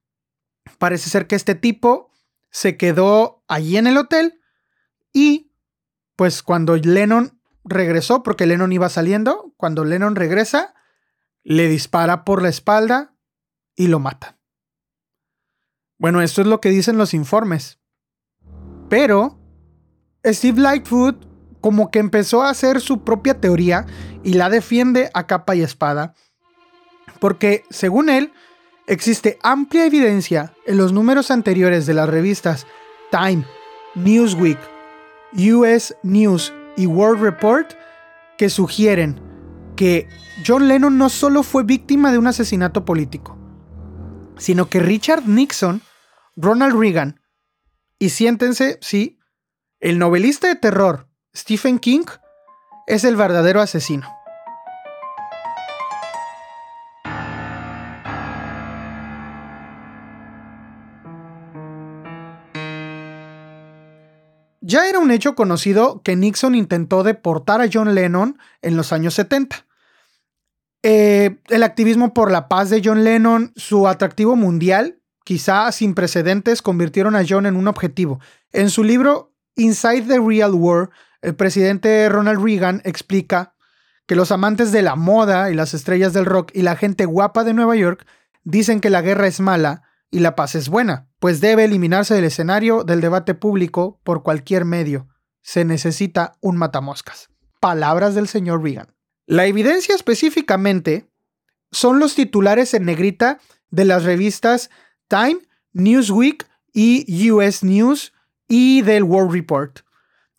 [0.79, 2.11] parece ser que este tipo
[2.51, 4.41] se quedó allí en el hotel
[5.13, 5.53] y
[6.15, 10.75] pues cuando Lennon regresó, porque Lennon iba saliendo, cuando Lennon regresa,
[11.43, 13.15] le dispara por la espalda
[13.75, 14.38] y lo mata.
[15.99, 17.79] Bueno, esto es lo que dicen los informes.
[18.89, 19.39] Pero
[20.25, 21.27] Steve Lightfoot
[21.61, 23.87] como que empezó a hacer su propia teoría
[24.23, 26.15] y la defiende a capa y espada,
[27.21, 28.33] porque según él,
[28.87, 32.67] existe amplia evidencia en los números anteriores de las revistas
[33.11, 33.45] Time,
[33.95, 34.59] Newsweek,
[35.33, 37.73] US News y World Report
[38.37, 39.21] que sugieren
[39.77, 40.09] que
[40.47, 43.37] John Lennon no solo fue víctima de un asesinato político,
[44.37, 45.83] sino que Richard Nixon,
[46.41, 47.21] Ronald Reagan
[47.99, 49.19] y siéntense, sí,
[49.81, 52.05] el novelista de terror Stephen King
[52.87, 54.07] es el verdadero asesino.
[64.61, 69.15] Ya era un hecho conocido que Nixon intentó deportar a John Lennon en los años
[69.15, 69.67] 70.
[70.85, 74.99] Eh, el activismo por la paz de John Lennon, su atractivo mundial,
[75.29, 78.19] quizá sin precedentes, convirtieron a John en un objetivo.
[78.51, 80.89] En su libro Inside the Real War,
[81.21, 83.55] el presidente Ronald Reagan explica
[84.07, 87.45] que los amantes de la moda y las estrellas del rock y la gente guapa
[87.45, 88.07] de Nueva York
[88.43, 92.25] dicen que la guerra es mala y la paz es buena, pues debe eliminarse del
[92.25, 95.09] escenario del debate público por cualquier medio.
[95.43, 97.29] Se necesita un matamoscas.
[97.61, 98.95] Palabras del señor Reagan.
[99.27, 101.07] La evidencia específicamente
[101.71, 104.71] son los titulares en negrita de las revistas
[105.09, 105.41] Time,
[105.73, 108.13] Newsweek y US News
[108.47, 109.81] y del World Report,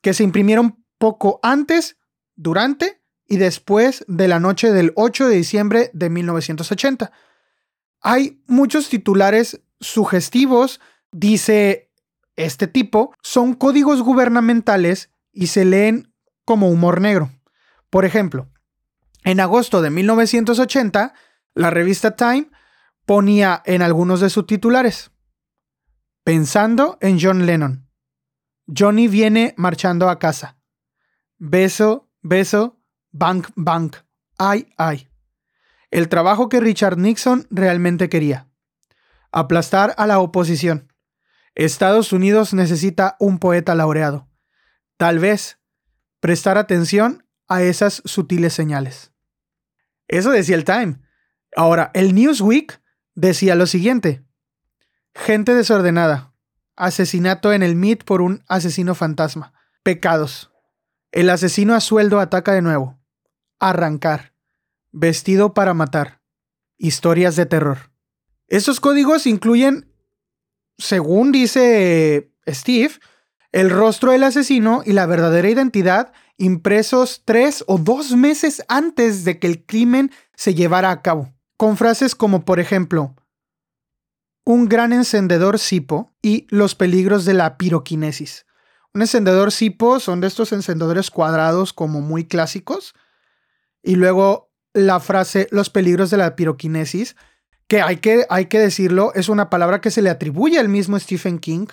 [0.02, 1.98] que se imprimieron poco antes,
[2.36, 7.12] durante y después de la noche del 8 de diciembre de 1980.
[8.02, 10.80] Hay muchos titulares sugestivos,
[11.12, 11.92] dice
[12.38, 16.14] este tipo, son códigos gubernamentales y se leen
[16.46, 17.30] como humor negro.
[17.90, 18.48] Por ejemplo,
[19.26, 21.14] en agosto de 1980,
[21.54, 22.50] la revista Time
[23.10, 25.10] ponía en algunos de sus titulares,
[26.24, 27.90] pensando en John Lennon.
[28.68, 30.60] Johnny viene marchando a casa.
[31.40, 33.96] Beso, beso, bank, bank.
[34.38, 35.10] Ay, ay
[35.90, 38.48] el trabajo que Richard Nixon realmente quería.
[39.32, 40.94] Aplastar a la oposición.
[41.56, 44.30] Estados Unidos necesita un poeta laureado.
[44.98, 45.60] Tal vez
[46.20, 49.14] prestar atención a esas sutiles señales.
[50.08, 51.02] Eso decía el Time.
[51.56, 52.80] Ahora, el Newsweek
[53.20, 54.24] decía lo siguiente.
[55.14, 56.34] Gente desordenada.
[56.76, 59.54] Asesinato en el MIT por un asesino fantasma.
[59.84, 60.52] Pecados.
[61.12, 62.98] El asesino a sueldo ataca de nuevo.
[63.60, 64.34] Arrancar.
[64.92, 66.22] Vestido para matar.
[66.78, 67.92] Historias de terror.
[68.48, 69.94] Estos códigos incluyen,
[70.78, 72.94] según dice Steve,
[73.52, 79.40] el rostro del asesino y la verdadera identidad impresos tres o dos meses antes de
[79.40, 83.14] que el crimen se llevara a cabo, con frases como por ejemplo,
[84.50, 88.48] un gran encendedor Sipo y los peligros de la piroquinesis.
[88.96, 92.96] Un encendedor Sipo son de estos encendedores cuadrados como muy clásicos
[93.84, 97.16] y luego la frase los peligros de la piroquinesis,
[97.68, 100.98] que hay, que hay que decirlo, es una palabra que se le atribuye al mismo
[100.98, 101.68] Stephen King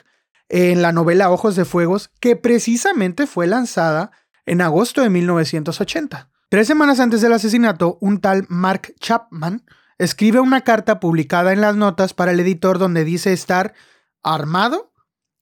[0.50, 4.10] en la novela Ojos de Fuegos, que precisamente fue lanzada
[4.44, 6.28] en agosto de 1980.
[6.50, 9.64] Tres semanas antes del asesinato, un tal Mark Chapman
[9.98, 13.74] escribe una carta publicada en las notas para el editor donde dice estar
[14.22, 14.92] armado,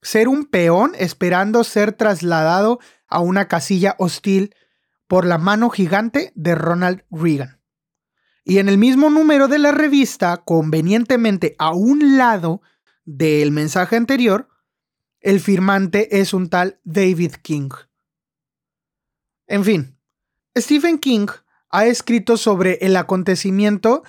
[0.03, 2.79] ser un peón esperando ser trasladado
[3.09, 4.55] a una casilla hostil
[5.07, 7.61] por la mano gigante de Ronald Reagan.
[8.45, 12.61] Y en el mismo número de la revista, convenientemente a un lado
[13.05, 14.49] del mensaje anterior,
[15.21, 17.71] el firmante es un tal David King.
[19.47, 19.99] En fin,
[20.57, 21.27] Stephen King
[21.71, 24.05] ha escrito sobre el acontecimiento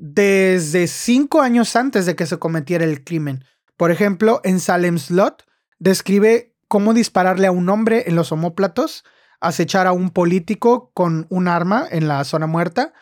[0.00, 3.44] desde cinco años antes de que se cometiera el crimen.
[3.76, 5.44] Por ejemplo, en Salem's Lot
[5.78, 9.04] describe cómo dispararle a un hombre en los homóplatos,
[9.40, 12.94] acechar a un político con un arma en la zona muerta,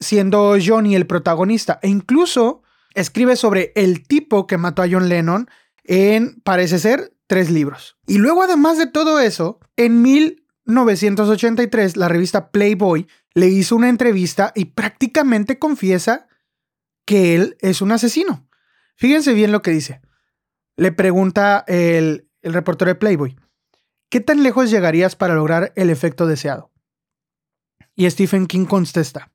[0.00, 2.64] siendo Johnny el protagonista, e incluso
[2.94, 5.48] escribe sobre el tipo que mató a John Lennon
[5.84, 7.96] en, parece ser, tres libros.
[8.08, 14.52] Y luego, además de todo eso, en 1983, la revista Playboy le hizo una entrevista
[14.54, 16.28] y prácticamente confiesa
[17.04, 18.48] que él es un asesino.
[18.96, 20.00] Fíjense bien lo que dice.
[20.76, 23.36] Le pregunta el, el reportero de Playboy,
[24.08, 26.72] ¿qué tan lejos llegarías para lograr el efecto deseado?
[27.96, 29.32] Y Stephen King contesta,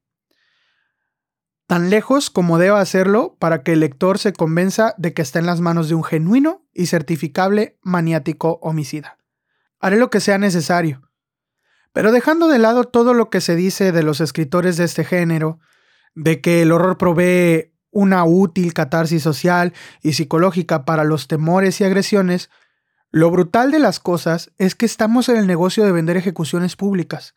[1.69, 5.45] tan lejos como deba hacerlo para que el lector se convenza de que está en
[5.45, 9.19] las manos de un genuino y certificable maniático homicida.
[9.79, 11.08] Haré lo que sea necesario.
[11.93, 15.59] Pero dejando de lado todo lo que se dice de los escritores de este género,
[16.15, 21.83] de que el horror provee una útil catarsis social y psicológica para los temores y
[21.83, 22.49] agresiones,
[23.11, 27.33] lo brutal de las cosas es que estamos en el negocio de vender ejecuciones públicas.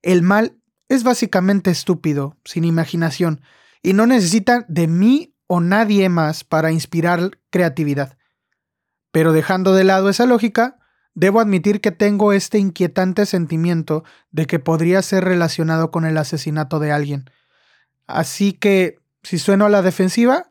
[0.00, 0.56] El mal
[0.88, 3.42] es básicamente estúpido, sin imaginación,
[3.82, 8.16] y no necesita de mí o nadie más para inspirar creatividad.
[9.10, 10.78] Pero dejando de lado esa lógica,
[11.14, 16.78] debo admitir que tengo este inquietante sentimiento de que podría ser relacionado con el asesinato
[16.78, 17.30] de alguien.
[18.06, 20.50] Así que, si sueno a la defensiva,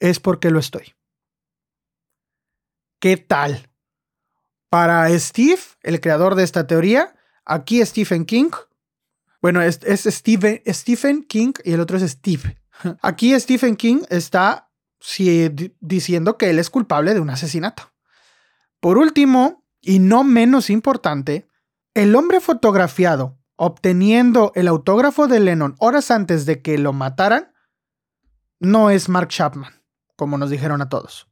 [0.00, 0.94] es porque lo estoy.
[3.00, 3.68] ¿Qué tal?
[4.70, 8.50] Para Steve, el creador de esta teoría, aquí Stephen King
[9.40, 12.58] bueno, es, Stephen King y el otro es Steve.
[13.02, 14.70] Aquí Stephen King está
[15.80, 17.92] diciendo que él es culpable de un asesinato.
[18.80, 21.48] Por último, y no menos importante,
[21.94, 27.54] el hombre fotografiado obteniendo el autógrafo de Lennon horas antes de que lo mataran
[28.60, 29.72] no es Mark Chapman,
[30.14, 31.26] como nos dijeron a todos.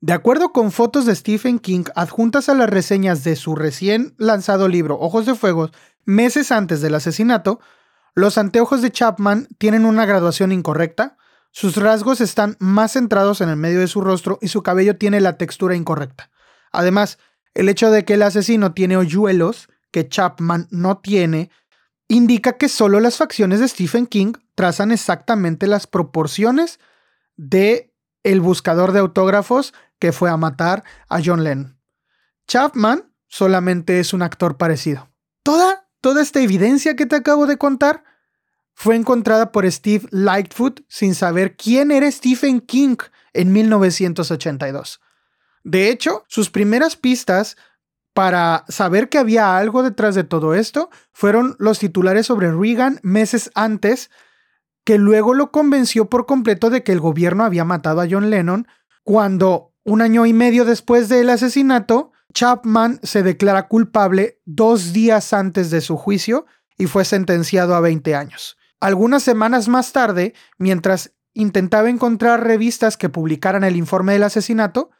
[0.00, 4.68] De acuerdo con fotos de Stephen King adjuntas a las reseñas de su recién lanzado
[4.68, 5.72] libro Ojos de Fuego,
[6.04, 7.58] meses antes del asesinato,
[8.14, 11.16] los anteojos de Chapman tienen una graduación incorrecta,
[11.50, 15.20] sus rasgos están más centrados en el medio de su rostro y su cabello tiene
[15.20, 16.30] la textura incorrecta.
[16.70, 17.18] Además,
[17.54, 21.50] el hecho de que el asesino tiene hoyuelos que Chapman no tiene
[22.08, 26.80] indica que solo las facciones de Stephen King trazan exactamente las proporciones
[27.36, 31.78] de el buscador de autógrafos que fue a matar a John Lennon.
[32.46, 35.08] Chapman solamente es un actor parecido.
[35.42, 38.04] Toda, toda esta evidencia que te acabo de contar
[38.74, 42.96] fue encontrada por Steve Lightfoot sin saber quién era Stephen King
[43.32, 45.00] en 1982.
[45.62, 47.56] De hecho, sus primeras pistas
[48.14, 53.50] para saber que había algo detrás de todo esto fueron los titulares sobre Reagan meses
[53.54, 54.10] antes,
[54.84, 58.66] que luego lo convenció por completo de que el gobierno había matado a John Lennon
[59.04, 65.70] cuando un año y medio después del asesinato, Chapman se declara culpable dos días antes
[65.70, 66.46] de su juicio
[66.78, 68.56] y fue sentenciado a 20 años.
[68.80, 74.90] Algunas semanas más tarde, mientras intentaba encontrar revistas que publicaran el informe del asesinato,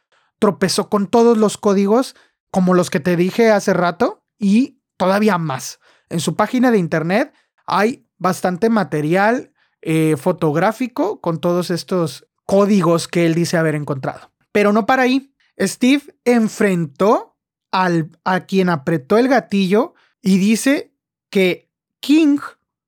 [0.41, 2.15] tropezó con todos los códigos,
[2.49, 5.79] como los que te dije hace rato, y todavía más.
[6.09, 7.31] En su página de internet
[7.67, 14.31] hay bastante material eh, fotográfico con todos estos códigos que él dice haber encontrado.
[14.51, 15.31] Pero no para ahí.
[15.59, 17.37] Steve enfrentó
[17.69, 20.91] al, a quien apretó el gatillo y dice
[21.29, 21.69] que
[21.99, 22.39] King,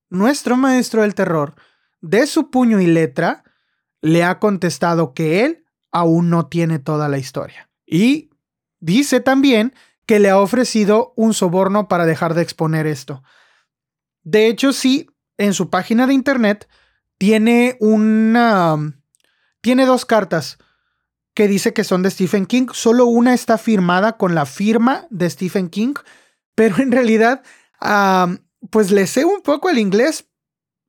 [0.10, 1.54] nuestro maestro del terror,
[2.02, 3.44] de su puño y letra,
[4.02, 5.63] le ha contestado que él
[5.94, 7.70] aún no tiene toda la historia.
[7.86, 8.32] Y
[8.82, 9.74] dice también
[10.06, 13.24] que le ha ofrecido un soborno para dejar de exponer esto.
[14.24, 16.68] De hecho, sí, en su página de internet
[17.18, 19.00] tiene una...
[19.62, 20.58] Tiene dos cartas
[21.34, 22.68] que dice que son de Stephen King.
[22.74, 25.94] Solo una está firmada con la firma de Stephen King,
[26.54, 27.44] pero en realidad,
[28.70, 30.28] pues le sé un poco el inglés,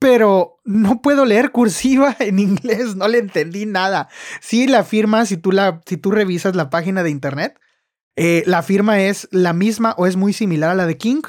[0.00, 4.08] pero no puedo leer cursiva en inglés, no le entendí nada.
[4.40, 7.60] Sí, la firma, si tú, la, si tú revisas la página de internet,
[8.16, 11.22] eh, la firma es la misma o es muy similar a la de King,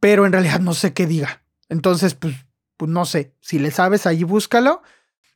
[0.00, 1.42] pero en realidad no sé qué diga.
[1.68, 2.34] Entonces, pues,
[2.76, 3.34] pues no sé.
[3.40, 4.82] Si le sabes, allí búscalo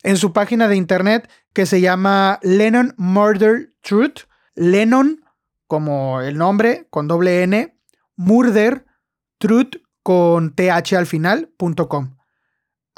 [0.03, 4.29] en su página de internet que se llama Lennon Murder Truth.
[4.55, 5.25] Lennon,
[5.67, 7.77] como el nombre, con doble N,
[8.17, 8.87] Murder,
[9.39, 11.51] Truth, con TH al final.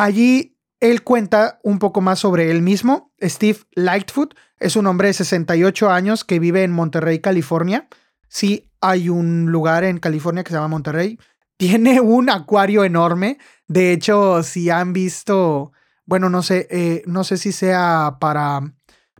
[0.00, 3.12] Allí él cuenta un poco más sobre él mismo.
[3.20, 7.86] Steve Lightfoot es un hombre de 68 años que vive en Monterrey, California.
[8.26, 11.18] Sí, hay un lugar en California que se llama Monterrey.
[11.58, 13.36] Tiene un acuario enorme.
[13.68, 15.72] De hecho, si han visto,
[16.06, 18.72] bueno, no sé, eh, no sé si sea para,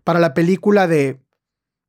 [0.03, 1.21] para la película de,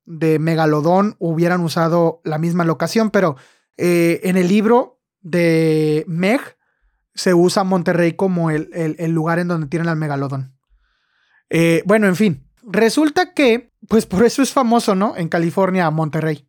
[0.04, 3.38] de Megalodón hubieran usado la misma locación, pero
[3.78, 6.42] eh, en el libro de Meg
[7.14, 8.70] se usa Monterrey como el,
[9.12, 10.56] lugar en donde tienen al megalodón.
[11.50, 15.16] Eh, bueno, en fin, resulta que, pues por eso es famoso, ¿no?
[15.18, 16.48] En California, Monterrey.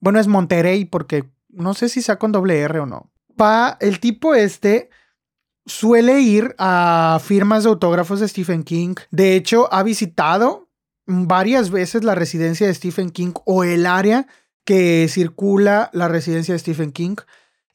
[0.00, 3.12] Bueno, es Monterrey porque no sé si sea con doble R o no.
[3.36, 4.90] Pa, el tipo este
[5.64, 8.94] suele ir a firmas de autógrafos de Stephen King.
[9.10, 10.68] De hecho, ha visitado
[11.06, 14.26] varias veces la residencia de Stephen King o el área
[14.64, 17.16] que circula la residencia de Stephen King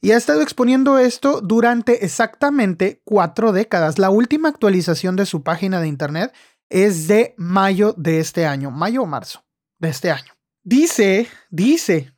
[0.00, 3.98] y ha estado exponiendo esto durante exactamente cuatro décadas.
[3.98, 6.32] La última actualización de su página de internet
[6.68, 9.44] es de mayo de este año, mayo o marzo
[9.78, 10.32] de este año.
[10.62, 12.12] Dice, dice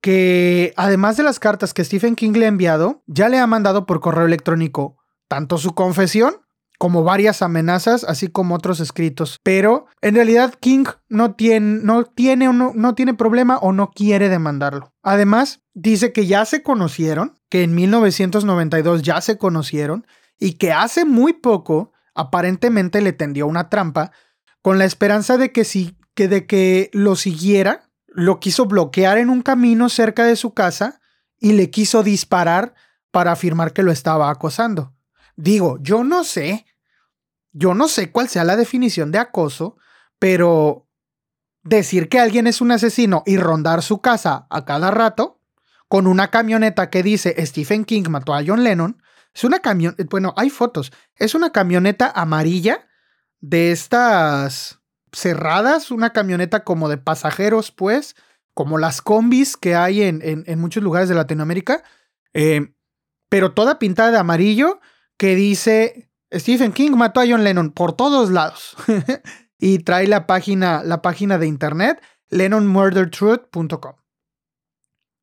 [0.00, 3.86] que además de las cartas que Stephen King le ha enviado, ya le ha mandado
[3.86, 6.42] por correo electrónico tanto su confesión
[6.82, 9.38] como varias amenazas, así como otros escritos.
[9.44, 14.28] Pero en realidad King no tiene, no tiene, no, no tiene problema o no quiere
[14.28, 14.92] demandarlo.
[15.00, 20.08] Además, dice que ya se conocieron, que en 1992 ya se conocieron
[20.40, 24.10] y que hace muy poco aparentemente le tendió una trampa
[24.60, 29.30] con la esperanza de que si que de que lo siguiera, lo quiso bloquear en
[29.30, 31.00] un camino cerca de su casa
[31.38, 32.74] y le quiso disparar
[33.12, 34.96] para afirmar que lo estaba acosando.
[35.36, 36.66] Digo, yo no sé
[37.52, 39.76] yo no sé cuál sea la definición de acoso,
[40.18, 40.88] pero
[41.62, 45.40] decir que alguien es un asesino y rondar su casa a cada rato
[45.88, 49.02] con una camioneta que dice Stephen King mató a John Lennon,
[49.34, 52.88] es una camioneta, bueno, hay fotos, es una camioneta amarilla
[53.40, 54.80] de estas
[55.12, 58.16] cerradas, una camioneta como de pasajeros, pues,
[58.54, 61.82] como las combis que hay en, en, muchos lugares de Latinoamérica,
[62.34, 62.72] eh,
[63.28, 64.80] pero toda pintada de amarillo
[65.16, 68.76] que dice Stephen King mató a John Lennon por todos lados.
[69.58, 73.94] y trae la página, la página de internet lennonmurdertruth.com.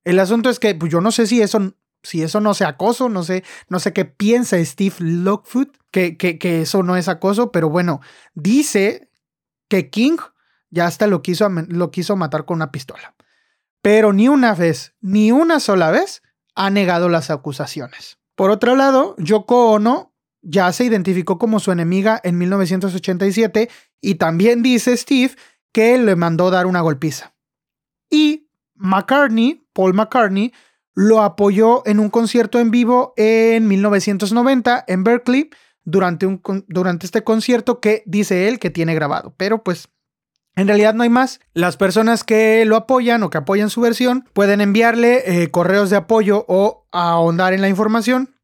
[0.06, 3.10] El asunto es que pues, yo no sé si eso, si eso no sea acoso,
[3.10, 7.70] no sé, no sé qué piensa Steve Lockfoot, que, que, eso no es acoso, pero
[7.70, 8.00] bueno,
[8.34, 9.10] dice
[9.68, 10.18] que King
[10.70, 13.16] ya hasta lo quiso, lo quiso matar con una pistola.
[13.82, 16.22] Pero ni una vez, ni una sola vez,
[16.56, 18.20] ha negado las acusaciones.
[18.36, 23.70] Por otro lado, Yoko Ono ya se identificó como su enemiga en 1987
[24.02, 25.36] y también dice Steve
[25.72, 27.34] que le mandó dar una golpiza.
[28.10, 30.54] Y McCartney, Paul McCartney,
[30.96, 35.50] lo apoyó en un concierto en vivo en 1990 en Berkeley
[35.84, 39.34] durante, un, durante este concierto que dice él que tiene grabado.
[39.38, 39.90] Pero pues
[40.56, 41.40] en realidad no hay más.
[41.54, 45.98] Las personas que lo apoyan o que apoyan su versión pueden enviarle eh, correos de
[45.98, 48.36] apoyo o ahondar en la información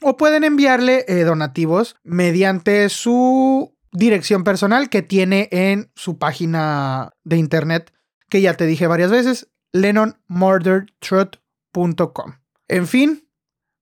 [0.00, 7.36] o pueden enviarle eh, donativos mediante su dirección personal que tiene en su página de
[7.36, 7.92] internet,
[8.28, 12.34] que ya te dije varias veces, lennonmurdertruth.com.
[12.68, 13.28] En fin,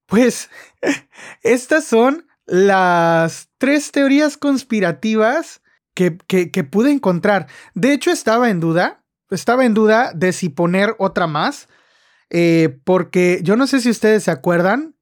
[0.05, 0.49] pues
[1.43, 5.61] estas son las tres teorías conspirativas
[5.93, 7.47] que, que, pude encontrar.
[7.73, 11.67] De hecho, estaba en duda, estaba en duda de si poner otra más,
[12.29, 14.96] eh, porque yo no sé si ustedes se acuerdan,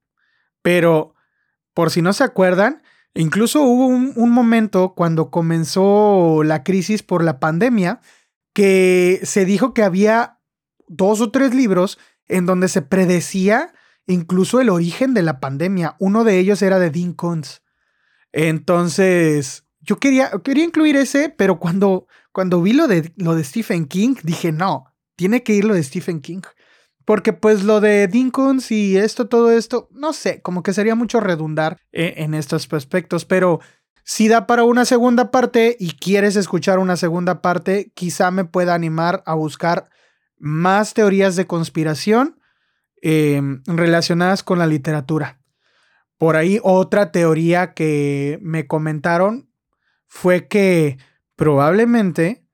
[0.66, 1.14] pero
[1.76, 2.82] por si no se acuerdan,
[3.14, 8.02] incluso hubo un, momento cuando comenzó la crisis por la pandemia
[8.52, 10.40] que se dijo que había
[10.88, 13.76] dos o tres libros en donde se predecía
[14.08, 15.98] incluso el origen de la pandemia.
[16.00, 17.62] Uno de ellos era de Dean Koontz.
[18.32, 23.86] Entonces, yo quería, quería incluir ese, pero cuando, cuando vi lo de, lo de Stephen
[23.86, 24.86] King, dije, no,
[25.16, 26.42] tiene que ir lo de Stephen King.
[27.06, 31.20] Porque pues lo de Dinkins y esto, todo esto, no sé, como que sería mucho
[31.20, 33.60] redundar eh, en estos aspectos, pero
[34.04, 38.76] si da para una segunda parte y quieres escuchar una segunda parte, quizá me pueda
[38.76, 39.90] animar a buscar
[40.38, 42.40] más teorías de conspiración
[43.02, 45.40] em, relacionadas con la literatura.
[46.18, 49.50] Por ahí otra teoría que me comentaron
[50.06, 50.98] fue que
[51.36, 52.46] probablemente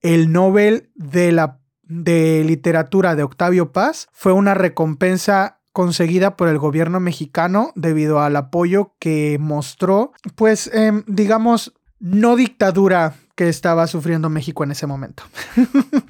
[0.00, 6.58] el Nobel de la de literatura de Octavio Paz fue una recompensa conseguida por el
[6.58, 14.28] gobierno mexicano debido al apoyo que mostró, pues em, digamos, no dictadura que estaba sufriendo
[14.28, 15.22] México en ese momento.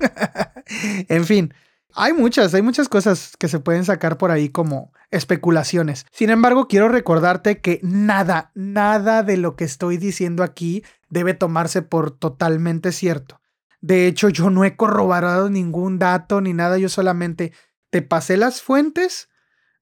[1.08, 1.54] en fin,
[1.94, 6.06] hay muchas, hay muchas cosas que se pueden sacar por ahí como especulaciones.
[6.12, 11.82] Sin embargo, quiero recordarte que nada, nada de lo que estoy diciendo aquí debe tomarse
[11.82, 13.40] por totalmente cierto.
[13.80, 17.52] De hecho, yo no he corroborado ningún dato ni nada, yo solamente
[17.90, 19.28] te pasé las fuentes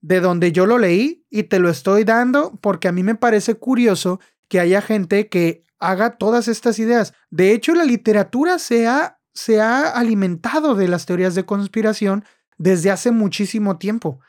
[0.01, 3.55] de donde yo lo leí y te lo estoy dando porque a mí me parece
[3.55, 7.15] curioso que haya gente que haga todas estas ideas.
[7.31, 12.25] De hecho, la literatura se ha, se ha alimentado de las teorías de conspiración
[12.59, 14.21] desde hace muchísimo tiempo.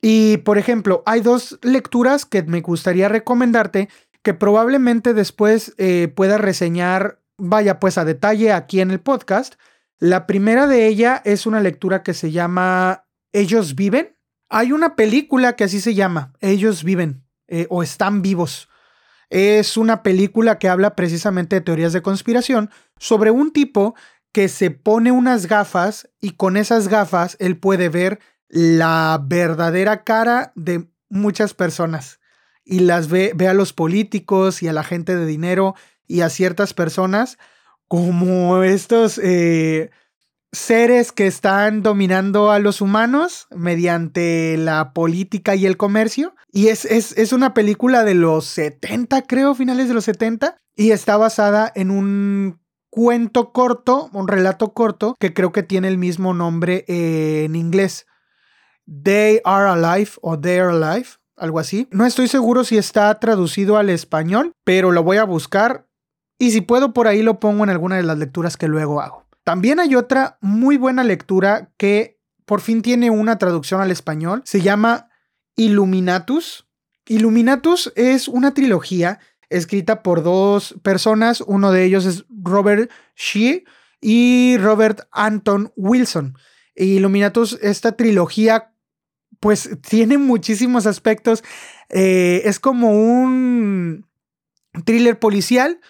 [0.00, 3.88] Y, por ejemplo, hay dos lecturas que me gustaría recomendarte
[4.22, 9.54] que probablemente después eh, pueda reseñar, vaya pues a detalle aquí en el podcast.
[9.98, 14.16] La primera de ella es una lectura que se llama Ellos viven.
[14.48, 18.68] Hay una película que así se llama, Ellos viven eh, o están vivos.
[19.30, 23.94] Es una película que habla precisamente de teorías de conspiración sobre un tipo
[24.32, 28.18] que se pone unas gafas y con esas gafas él puede ver
[28.48, 32.20] la verdadera cara de muchas personas
[32.64, 35.74] y las ve, ve a los políticos y a la gente de dinero
[36.12, 37.38] y a ciertas personas
[37.88, 39.90] como estos eh,
[40.52, 46.34] seres que están dominando a los humanos mediante la política y el comercio.
[46.52, 50.90] Y es, es, es, una película de los 70, creo, finales de los 70, y
[50.90, 52.60] está basada en un
[52.90, 58.06] cuento corto, un relato corto, que creo que tiene el mismo nombre en inglés.
[58.86, 61.88] They Are Alive o They Are Alive, algo así.
[61.90, 65.86] No estoy seguro si está traducido al español, pero lo voy a buscar
[66.42, 69.24] y si puedo por ahí lo pongo en alguna de las lecturas que luego hago.
[69.44, 74.42] También hay otra muy buena lectura que por fin tiene una traducción al español.
[74.44, 75.08] Se llama
[75.54, 76.66] Illuminatus.
[77.06, 79.20] Illuminatus es una trilogía
[79.50, 81.42] escrita por dos personas.
[81.42, 83.62] Uno de ellos es Robert Shee
[84.00, 86.36] y Robert Anton Wilson.
[86.74, 88.74] Illuminatus, esta trilogía
[89.38, 91.44] pues tiene muchísimos aspectos.
[91.88, 94.08] Eh, es como un
[94.84, 95.80] thriller policial,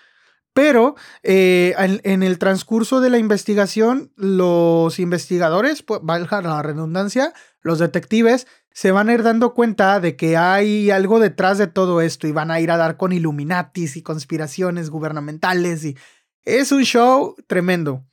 [0.53, 7.33] pero eh, en, el transcurso de la investigación, los investigadores, pues, valga la redundancia,
[7.63, 12.01] los detectives, se van a ir dando cuenta de que hay algo detrás de todo
[12.01, 15.97] esto y van a ir a dar con Illuminatis y conspiraciones gubernamentales y
[16.45, 18.05] es un show tremendo.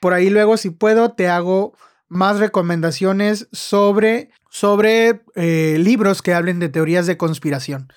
[0.00, 1.74] Por ahí luego, si puedo, te hago
[2.08, 7.88] más recomendaciones sobre, sobre eh, libros que hablen de teorías de conspiración.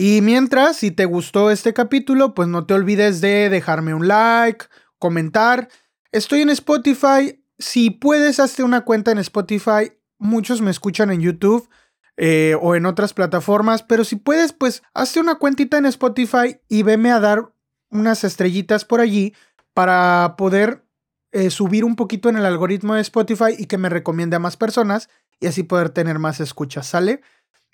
[0.00, 4.66] Y mientras, si te gustó este capítulo, pues no te olvides de dejarme un like,
[5.00, 5.68] comentar.
[6.12, 7.44] Estoy en Spotify.
[7.58, 9.92] Si puedes, hazte una cuenta en Spotify.
[10.16, 11.68] Muchos me escuchan en YouTube
[12.16, 16.84] eh, o en otras plataformas, pero si puedes, pues hazte una cuentita en Spotify y
[16.84, 17.52] veme a dar
[17.90, 19.34] unas estrellitas por allí
[19.74, 20.84] para poder
[21.32, 24.56] eh, subir un poquito en el algoritmo de Spotify y que me recomiende a más
[24.56, 25.08] personas
[25.40, 27.20] y así poder tener más escuchas, ¿sale?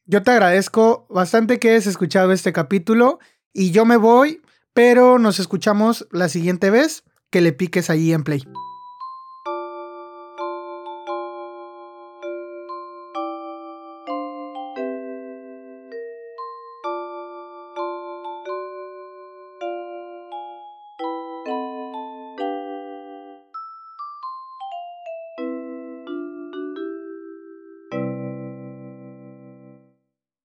[0.07, 3.21] Yo te agradezco bastante que hayas escuchado este capítulo
[3.55, 4.43] y yo me voy,
[4.75, 8.43] pero nos escuchamos la siguiente vez que le piques allí en play.